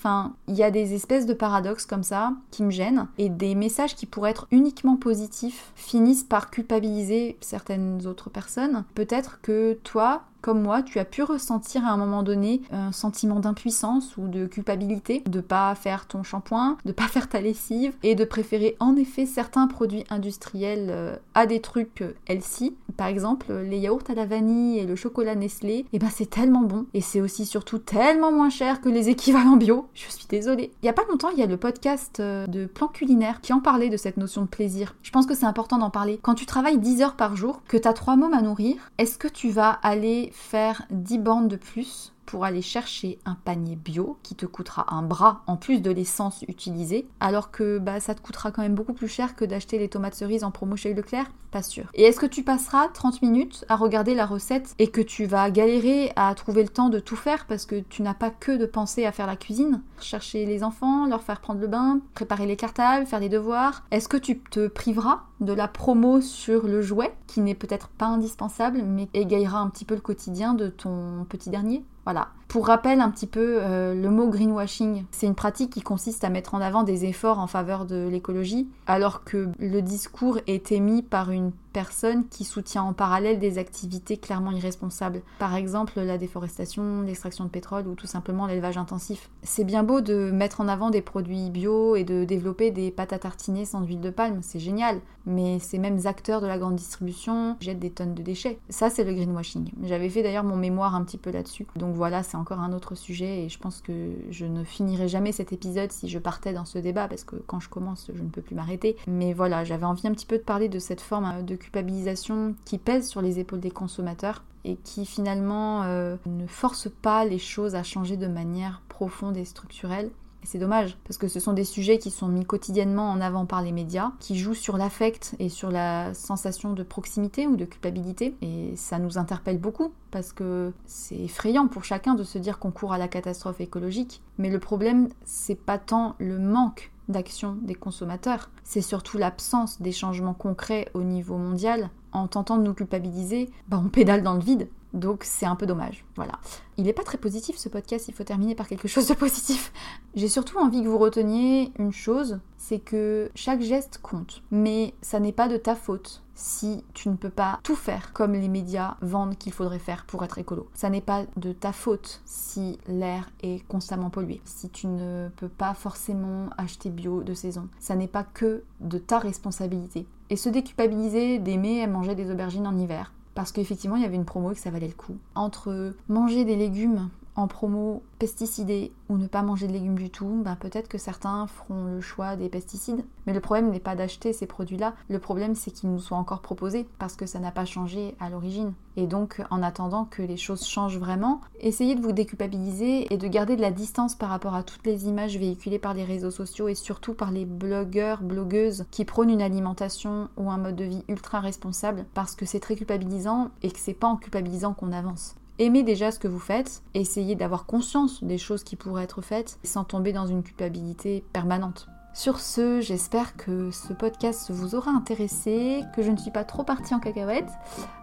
Enfin, 0.00 0.32
il 0.48 0.54
y 0.54 0.62
a 0.62 0.70
des 0.70 0.94
espèces 0.94 1.26
de 1.26 1.34
paradoxes 1.34 1.84
comme 1.84 2.04
ça 2.04 2.32
qui 2.50 2.62
me 2.62 2.70
gênent 2.70 3.06
et 3.18 3.28
des 3.28 3.54
messages 3.54 3.94
qui 3.94 4.06
pourraient 4.06 4.30
être 4.30 4.46
uniquement 4.50 4.96
positifs 4.96 5.72
finissent 5.74 6.24
par 6.24 6.50
culpabiliser 6.50 7.36
certaines 7.42 8.06
autres 8.06 8.30
personnes. 8.30 8.84
Peut-être 8.94 9.42
que 9.42 9.74
toi, 9.84 10.22
comme 10.40 10.62
moi, 10.62 10.82
tu 10.82 10.98
as 10.98 11.04
pu 11.04 11.22
ressentir 11.22 11.84
à 11.86 11.90
un 11.90 11.96
moment 11.96 12.22
donné 12.22 12.62
un 12.70 12.92
sentiment 12.92 13.40
d'impuissance 13.40 14.16
ou 14.16 14.28
de 14.28 14.46
culpabilité, 14.46 15.22
de 15.26 15.40
pas 15.40 15.74
faire 15.74 16.06
ton 16.06 16.22
shampoing, 16.22 16.76
de 16.84 16.92
pas 16.92 17.08
faire 17.08 17.28
ta 17.28 17.40
lessive 17.40 17.92
et 18.02 18.14
de 18.14 18.24
préférer 18.24 18.76
en 18.80 18.96
effet 18.96 19.26
certains 19.26 19.66
produits 19.66 20.04
industriels 20.10 20.88
euh, 20.90 21.16
à 21.34 21.46
des 21.46 21.60
trucs 21.60 22.02
euh, 22.02 22.12
healthy. 22.28 22.74
Par 22.96 23.06
exemple, 23.06 23.52
les 23.52 23.78
yaourts 23.78 24.02
à 24.08 24.14
la 24.14 24.26
vanille 24.26 24.78
et 24.78 24.84
le 24.84 24.96
chocolat 24.96 25.34
Nestlé, 25.34 25.78
et 25.78 25.86
eh 25.94 25.98
ben 25.98 26.08
c'est 26.12 26.28
tellement 26.28 26.62
bon 26.62 26.86
et 26.92 27.00
c'est 27.00 27.20
aussi 27.20 27.46
surtout 27.46 27.78
tellement 27.78 28.32
moins 28.32 28.50
cher 28.50 28.80
que 28.80 28.88
les 28.88 29.08
équivalents 29.08 29.56
bio. 29.56 29.88
Je 29.94 30.10
suis 30.10 30.26
désolée. 30.28 30.72
Il 30.82 30.86
y 30.86 30.88
a 30.88 30.92
pas 30.92 31.04
longtemps, 31.08 31.30
il 31.30 31.38
y 31.38 31.42
a 31.42 31.46
le 31.46 31.56
podcast 31.56 32.20
euh, 32.20 32.46
de 32.46 32.66
Plan 32.66 32.88
Culinaire 32.88 33.40
qui 33.40 33.52
en 33.52 33.60
parlait 33.60 33.88
de 33.88 33.96
cette 33.96 34.16
notion 34.16 34.42
de 34.42 34.48
plaisir. 34.48 34.94
Je 35.02 35.10
pense 35.10 35.26
que 35.26 35.34
c'est 35.34 35.46
important 35.46 35.78
d'en 35.78 35.90
parler. 35.90 36.18
Quand 36.22 36.34
tu 36.34 36.46
travailles 36.46 36.78
10 36.78 37.02
heures 37.02 37.16
par 37.16 37.36
jour, 37.36 37.62
que 37.68 37.76
tu 37.76 37.88
as 37.88 37.92
trois 37.92 38.16
mômes 38.16 38.34
à 38.34 38.42
nourrir, 38.42 38.76
est-ce 38.98 39.18
que 39.18 39.28
tu 39.28 39.50
vas 39.50 39.70
aller 39.82 40.29
faire 40.30 40.86
10 40.90 41.18
bandes 41.18 41.48
de 41.48 41.56
plus 41.56 42.12
pour 42.30 42.44
aller 42.44 42.62
chercher 42.62 43.18
un 43.24 43.34
panier 43.34 43.74
bio 43.74 44.16
qui 44.22 44.36
te 44.36 44.46
coûtera 44.46 44.94
un 44.94 45.02
bras 45.02 45.42
en 45.48 45.56
plus 45.56 45.82
de 45.82 45.90
l'essence 45.90 46.44
utilisée, 46.46 47.08
alors 47.18 47.50
que 47.50 47.78
bah, 47.78 47.98
ça 47.98 48.14
te 48.14 48.20
coûtera 48.20 48.52
quand 48.52 48.62
même 48.62 48.76
beaucoup 48.76 48.92
plus 48.92 49.08
cher 49.08 49.34
que 49.34 49.44
d'acheter 49.44 49.80
les 49.80 49.88
tomates 49.88 50.14
cerises 50.14 50.44
en 50.44 50.52
promo 50.52 50.76
chez 50.76 50.94
Leclerc? 50.94 51.28
Pas 51.50 51.62
sûr. 51.62 51.86
Et 51.94 52.04
est-ce 52.04 52.20
que 52.20 52.26
tu 52.26 52.44
passeras 52.44 52.86
30 52.86 53.22
minutes 53.22 53.64
à 53.68 53.74
regarder 53.74 54.14
la 54.14 54.26
recette 54.26 54.76
et 54.78 54.86
que 54.86 55.00
tu 55.00 55.24
vas 55.24 55.50
galérer 55.50 56.12
à 56.14 56.32
trouver 56.36 56.62
le 56.62 56.68
temps 56.68 56.88
de 56.88 57.00
tout 57.00 57.16
faire 57.16 57.46
parce 57.46 57.66
que 57.66 57.80
tu 57.80 58.02
n'as 58.02 58.14
pas 58.14 58.30
que 58.30 58.56
de 58.56 58.66
penser 58.66 59.04
à 59.04 59.10
faire 59.10 59.26
la 59.26 59.34
cuisine? 59.34 59.82
Chercher 59.98 60.46
les 60.46 60.62
enfants, 60.62 61.06
leur 61.06 61.22
faire 61.22 61.40
prendre 61.40 61.60
le 61.60 61.66
bain, 61.66 62.00
préparer 62.14 62.46
les 62.46 62.54
cartables, 62.54 63.06
faire 63.06 63.18
les 63.18 63.28
devoirs. 63.28 63.82
Est-ce 63.90 64.08
que 64.08 64.16
tu 64.16 64.38
te 64.38 64.68
priveras 64.68 65.22
de 65.40 65.52
la 65.52 65.66
promo 65.66 66.20
sur 66.20 66.68
le 66.68 66.82
jouet 66.82 67.12
qui 67.26 67.40
n'est 67.40 67.56
peut-être 67.56 67.88
pas 67.88 68.06
indispensable 68.06 68.82
mais 68.82 69.08
égayera 69.14 69.58
un 69.58 69.70
petit 69.70 69.84
peu 69.84 69.96
le 69.96 70.00
quotidien 70.00 70.54
de 70.54 70.68
ton 70.68 71.26
petit 71.28 71.50
dernier? 71.50 71.84
Voilà. 72.04 72.28
Pour 72.50 72.66
rappel 72.66 73.00
un 73.00 73.12
petit 73.12 73.28
peu, 73.28 73.58
euh, 73.60 73.94
le 73.94 74.10
mot 74.10 74.28
greenwashing, 74.28 75.04
c'est 75.12 75.28
une 75.28 75.36
pratique 75.36 75.70
qui 75.72 75.82
consiste 75.82 76.24
à 76.24 76.30
mettre 76.30 76.56
en 76.56 76.60
avant 76.60 76.82
des 76.82 77.04
efforts 77.04 77.38
en 77.38 77.46
faveur 77.46 77.86
de 77.86 78.08
l'écologie, 78.10 78.66
alors 78.88 79.22
que 79.22 79.50
le 79.60 79.80
discours 79.82 80.40
est 80.48 80.72
émis 80.72 81.02
par 81.02 81.30
une 81.30 81.52
personne 81.72 82.26
qui 82.28 82.44
soutient 82.44 82.82
en 82.82 82.92
parallèle 82.92 83.38
des 83.38 83.58
activités 83.58 84.16
clairement 84.16 84.50
irresponsables. 84.50 85.22
Par 85.38 85.54
exemple, 85.54 86.00
la 86.00 86.18
déforestation, 86.18 87.02
l'extraction 87.02 87.44
de 87.44 87.50
pétrole 87.50 87.86
ou 87.86 87.94
tout 87.94 88.06
simplement 88.06 88.46
l'élevage 88.46 88.78
intensif. 88.78 89.30
C'est 89.42 89.64
bien 89.64 89.82
beau 89.82 90.00
de 90.00 90.30
mettre 90.30 90.60
en 90.60 90.68
avant 90.68 90.90
des 90.90 91.02
produits 91.02 91.50
bio 91.50 91.96
et 91.96 92.04
de 92.04 92.24
développer 92.24 92.70
des 92.70 92.90
pâtes 92.90 93.12
à 93.12 93.18
tartiner 93.18 93.64
sans 93.64 93.84
huile 93.84 94.00
de 94.00 94.10
palme, 94.10 94.40
c'est 94.42 94.58
génial. 94.58 95.00
Mais 95.26 95.58
ces 95.58 95.78
mêmes 95.78 96.00
acteurs 96.06 96.40
de 96.40 96.46
la 96.46 96.58
grande 96.58 96.76
distribution 96.76 97.56
jettent 97.60 97.78
des 97.78 97.90
tonnes 97.90 98.14
de 98.14 98.22
déchets. 98.22 98.58
Ça, 98.68 98.90
c'est 98.90 99.04
le 99.04 99.12
greenwashing. 99.12 99.70
J'avais 99.84 100.08
fait 100.08 100.22
d'ailleurs 100.22 100.44
mon 100.44 100.56
mémoire 100.56 100.94
un 100.94 101.04
petit 101.04 101.18
peu 101.18 101.30
là-dessus. 101.30 101.66
Donc 101.76 101.94
voilà, 101.94 102.22
c'est 102.22 102.36
encore 102.40 102.60
un 102.60 102.72
autre 102.72 102.94
sujet 102.94 103.44
et 103.44 103.48
je 103.48 103.58
pense 103.58 103.80
que 103.80 104.12
je 104.30 104.46
ne 104.46 104.64
finirai 104.64 105.08
jamais 105.08 105.32
cet 105.32 105.52
épisode 105.52 105.92
si 105.92 106.08
je 106.08 106.18
partais 106.18 106.52
dans 106.52 106.64
ce 106.64 106.78
débat 106.78 107.08
parce 107.08 107.24
que 107.24 107.36
quand 107.46 107.60
je 107.60 107.68
commence, 107.68 108.10
je 108.12 108.22
ne 108.22 108.28
peux 108.28 108.42
plus 108.42 108.54
m'arrêter. 108.54 108.96
Mais 109.06 109.32
voilà, 109.32 109.64
j'avais 109.64 109.86
envie 109.86 110.06
un 110.08 110.12
petit 110.12 110.26
peu 110.26 110.38
de 110.38 110.42
parler 110.42 110.68
de 110.68 110.78
cette 110.78 111.00
forme 111.00 111.24
euh, 111.26 111.42
de 111.42 111.56
culpabilisation 111.56 112.54
qui 112.64 112.78
pèse 112.78 113.08
sur 113.08 113.22
les 113.22 113.38
épaules 113.38 113.60
des 113.60 113.70
consommateurs 113.70 114.42
et 114.64 114.76
qui 114.76 115.06
finalement 115.06 115.84
euh, 115.84 116.16
ne 116.26 116.46
force 116.46 116.88
pas 117.02 117.24
les 117.24 117.38
choses 117.38 117.74
à 117.74 117.82
changer 117.82 118.16
de 118.16 118.26
manière 118.26 118.82
profonde 118.88 119.36
et 119.36 119.44
structurelle 119.44 120.10
et 120.42 120.46
c'est 120.46 120.58
dommage, 120.58 120.96
parce 121.04 121.18
que 121.18 121.28
ce 121.28 121.40
sont 121.40 121.52
des 121.52 121.64
sujets 121.64 121.98
qui 121.98 122.10
sont 122.10 122.28
mis 122.28 122.44
quotidiennement 122.44 123.10
en 123.10 123.20
avant 123.20 123.46
par 123.46 123.62
les 123.62 123.72
médias, 123.72 124.12
qui 124.20 124.38
jouent 124.38 124.54
sur 124.54 124.76
l'affect 124.76 125.34
et 125.38 125.48
sur 125.48 125.70
la 125.70 126.14
sensation 126.14 126.72
de 126.72 126.82
proximité 126.82 127.46
ou 127.46 127.56
de 127.56 127.64
culpabilité. 127.64 128.34
Et 128.42 128.74
ça 128.76 128.98
nous 128.98 129.18
interpelle 129.18 129.58
beaucoup, 129.58 129.92
parce 130.10 130.32
que 130.32 130.72
c'est 130.86 131.18
effrayant 131.18 131.68
pour 131.68 131.84
chacun 131.84 132.14
de 132.14 132.24
se 132.24 132.38
dire 132.38 132.58
qu'on 132.58 132.70
court 132.70 132.92
à 132.92 132.98
la 132.98 133.08
catastrophe 133.08 133.60
écologique. 133.60 134.22
Mais 134.38 134.50
le 134.50 134.58
problème, 134.58 135.08
c'est 135.24 135.54
pas 135.54 135.78
tant 135.78 136.14
le 136.18 136.38
manque 136.38 136.90
d'action 137.08 137.56
des 137.62 137.74
consommateurs, 137.74 138.50
c'est 138.62 138.80
surtout 138.80 139.18
l'absence 139.18 139.82
des 139.82 139.92
changements 139.92 140.34
concrets 140.34 140.88
au 140.94 141.02
niveau 141.02 141.36
mondial. 141.36 141.90
En 142.12 142.28
tentant 142.28 142.56
de 142.56 142.62
nous 142.62 142.74
culpabiliser, 142.74 143.50
bah 143.68 143.80
on 143.84 143.88
pédale 143.88 144.22
dans 144.22 144.34
le 144.34 144.40
vide. 144.40 144.68
Donc 144.92 145.24
c'est 145.24 145.46
un 145.46 145.56
peu 145.56 145.66
dommage. 145.66 146.04
Voilà. 146.16 146.38
Il 146.76 146.84
n'est 146.84 146.92
pas 146.92 147.02
très 147.02 147.18
positif 147.18 147.56
ce 147.56 147.68
podcast, 147.68 148.08
il 148.08 148.14
faut 148.14 148.24
terminer 148.24 148.54
par 148.54 148.66
quelque 148.66 148.88
chose 148.88 149.06
de 149.06 149.14
positif. 149.14 149.72
J'ai 150.14 150.28
surtout 150.28 150.58
envie 150.58 150.82
que 150.82 150.88
vous 150.88 150.98
reteniez 150.98 151.72
une 151.78 151.92
chose, 151.92 152.40
c'est 152.56 152.78
que 152.78 153.30
chaque 153.34 153.60
geste 153.60 153.98
compte. 154.02 154.42
Mais 154.50 154.94
ça 155.02 155.20
n'est 155.20 155.32
pas 155.32 155.48
de 155.48 155.56
ta 155.56 155.74
faute 155.74 156.22
si 156.34 156.84
tu 156.94 157.10
ne 157.10 157.16
peux 157.16 157.30
pas 157.30 157.60
tout 157.62 157.76
faire 157.76 158.12
comme 158.14 158.32
les 158.32 158.48
médias 158.48 158.96
vendent 159.02 159.36
qu'il 159.36 159.52
faudrait 159.52 159.78
faire 159.78 160.06
pour 160.06 160.24
être 160.24 160.38
écolo. 160.38 160.68
Ça 160.72 160.88
n'est 160.88 161.02
pas 161.02 161.24
de 161.36 161.52
ta 161.52 161.72
faute 161.72 162.22
si 162.24 162.78
l'air 162.88 163.30
est 163.42 163.66
constamment 163.68 164.10
pollué, 164.10 164.40
si 164.44 164.70
tu 164.70 164.86
ne 164.86 165.28
peux 165.36 165.48
pas 165.48 165.74
forcément 165.74 166.48
acheter 166.56 166.88
bio 166.88 167.22
de 167.22 167.34
saison. 167.34 167.68
Ça 167.78 167.94
n'est 167.94 168.08
pas 168.08 168.24
que 168.24 168.64
de 168.80 168.98
ta 168.98 169.18
responsabilité. 169.18 170.06
Et 170.30 170.36
se 170.36 170.48
déculpabiliser 170.48 171.38
d'aimer 171.38 171.86
manger 171.86 172.14
des 172.14 172.30
aubergines 172.30 172.66
en 172.66 172.78
hiver, 172.78 173.12
parce 173.34 173.52
qu'effectivement 173.52 173.96
il 173.96 174.02
y 174.02 174.06
avait 174.06 174.16
une 174.16 174.24
promo 174.24 174.50
et 174.50 174.54
que 174.54 174.60
ça 174.60 174.70
valait 174.70 174.88
le 174.88 174.94
coup. 174.94 175.16
Entre 175.34 175.94
manger 176.08 176.44
des 176.44 176.56
légumes 176.56 177.08
en 177.36 177.48
promo 177.48 178.02
pesticidés 178.18 178.92
ou 179.08 179.16
ne 179.16 179.26
pas 179.26 179.42
manger 179.42 179.66
de 179.66 179.72
légumes 179.72 179.98
du 179.98 180.10
tout, 180.10 180.42
ben 180.44 180.56
peut-être 180.56 180.88
que 180.88 180.98
certains 180.98 181.46
feront 181.46 181.84
le 181.84 182.00
choix 182.00 182.36
des 182.36 182.48
pesticides. 182.48 183.04
Mais 183.26 183.32
le 183.32 183.40
problème 183.40 183.70
n'est 183.70 183.80
pas 183.80 183.96
d'acheter 183.96 184.32
ces 184.32 184.46
produits-là, 184.46 184.94
le 185.08 185.18
problème 185.18 185.54
c'est 185.54 185.70
qu'ils 185.70 185.90
nous 185.90 185.98
soient 185.98 186.18
encore 186.18 186.42
proposés 186.42 186.86
parce 186.98 187.16
que 187.16 187.26
ça 187.26 187.38
n'a 187.38 187.50
pas 187.50 187.64
changé 187.64 188.14
à 188.20 188.28
l'origine. 188.28 188.74
Et 188.96 189.06
donc 189.06 189.42
en 189.50 189.62
attendant 189.62 190.04
que 190.04 190.22
les 190.22 190.36
choses 190.36 190.66
changent 190.66 190.98
vraiment, 190.98 191.40
essayez 191.60 191.94
de 191.94 192.02
vous 192.02 192.12
déculpabiliser 192.12 193.12
et 193.12 193.16
de 193.16 193.28
garder 193.28 193.56
de 193.56 193.62
la 193.62 193.70
distance 193.70 194.14
par 194.14 194.28
rapport 194.28 194.54
à 194.54 194.62
toutes 194.62 194.86
les 194.86 195.06
images 195.06 195.38
véhiculées 195.38 195.78
par 195.78 195.94
les 195.94 196.04
réseaux 196.04 196.30
sociaux 196.30 196.68
et 196.68 196.74
surtout 196.74 197.14
par 197.14 197.30
les 197.30 197.46
blogueurs, 197.46 198.22
blogueuses 198.22 198.84
qui 198.90 199.04
prônent 199.04 199.30
une 199.30 199.42
alimentation 199.42 200.28
ou 200.36 200.50
un 200.50 200.58
mode 200.58 200.76
de 200.76 200.84
vie 200.84 201.04
ultra 201.08 201.40
responsable 201.40 202.04
parce 202.14 202.36
que 202.36 202.44
c'est 202.44 202.60
très 202.60 202.76
culpabilisant 202.76 203.50
et 203.62 203.70
que 203.70 203.78
c'est 203.78 203.94
pas 203.94 204.08
en 204.08 204.16
culpabilisant 204.16 204.74
qu'on 204.74 204.92
avance. 204.92 205.36
Aimez 205.60 205.82
déjà 205.82 206.10
ce 206.10 206.18
que 206.18 206.26
vous 206.26 206.38
faites, 206.38 206.82
essayez 206.94 207.34
d'avoir 207.34 207.66
conscience 207.66 208.24
des 208.24 208.38
choses 208.38 208.64
qui 208.64 208.76
pourraient 208.76 209.04
être 209.04 209.20
faites 209.20 209.58
sans 209.62 209.84
tomber 209.84 210.10
dans 210.14 210.26
une 210.26 210.42
culpabilité 210.42 211.22
permanente. 211.34 211.86
Sur 212.14 212.40
ce, 212.40 212.80
j'espère 212.80 213.36
que 213.36 213.70
ce 213.70 213.92
podcast 213.92 214.50
vous 214.50 214.74
aura 214.74 214.90
intéressé, 214.90 215.82
que 215.94 216.02
je 216.02 216.10
ne 216.10 216.16
suis 216.16 216.30
pas 216.30 216.44
trop 216.44 216.64
partie 216.64 216.94
en 216.94 216.98
cacahuète. 216.98 217.50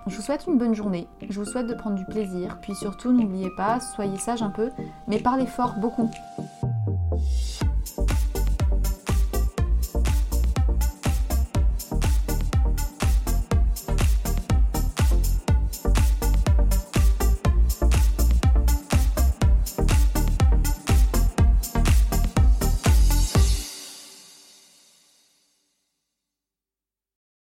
Je 0.06 0.15
vous 0.15 0.22
souhaite 0.22 0.46
une 0.46 0.60
bonne 0.60 0.76
journée, 0.76 1.08
je 1.28 1.39
vous 1.39 1.48
souhaite 1.48 1.65
de 1.65 1.74
prendre 1.74 1.96
du 1.96 2.06
plaisir, 2.06 2.60
puis 2.62 2.76
surtout 2.76 3.12
n'oubliez 3.12 3.50
pas, 3.58 3.80
soyez 3.80 4.20
sage 4.20 4.43
un 4.43 4.52
peu, 4.52 4.70
mais 5.08 5.17
parlez 5.17 5.48
fort 5.48 5.78
beaucoup. 5.80 6.12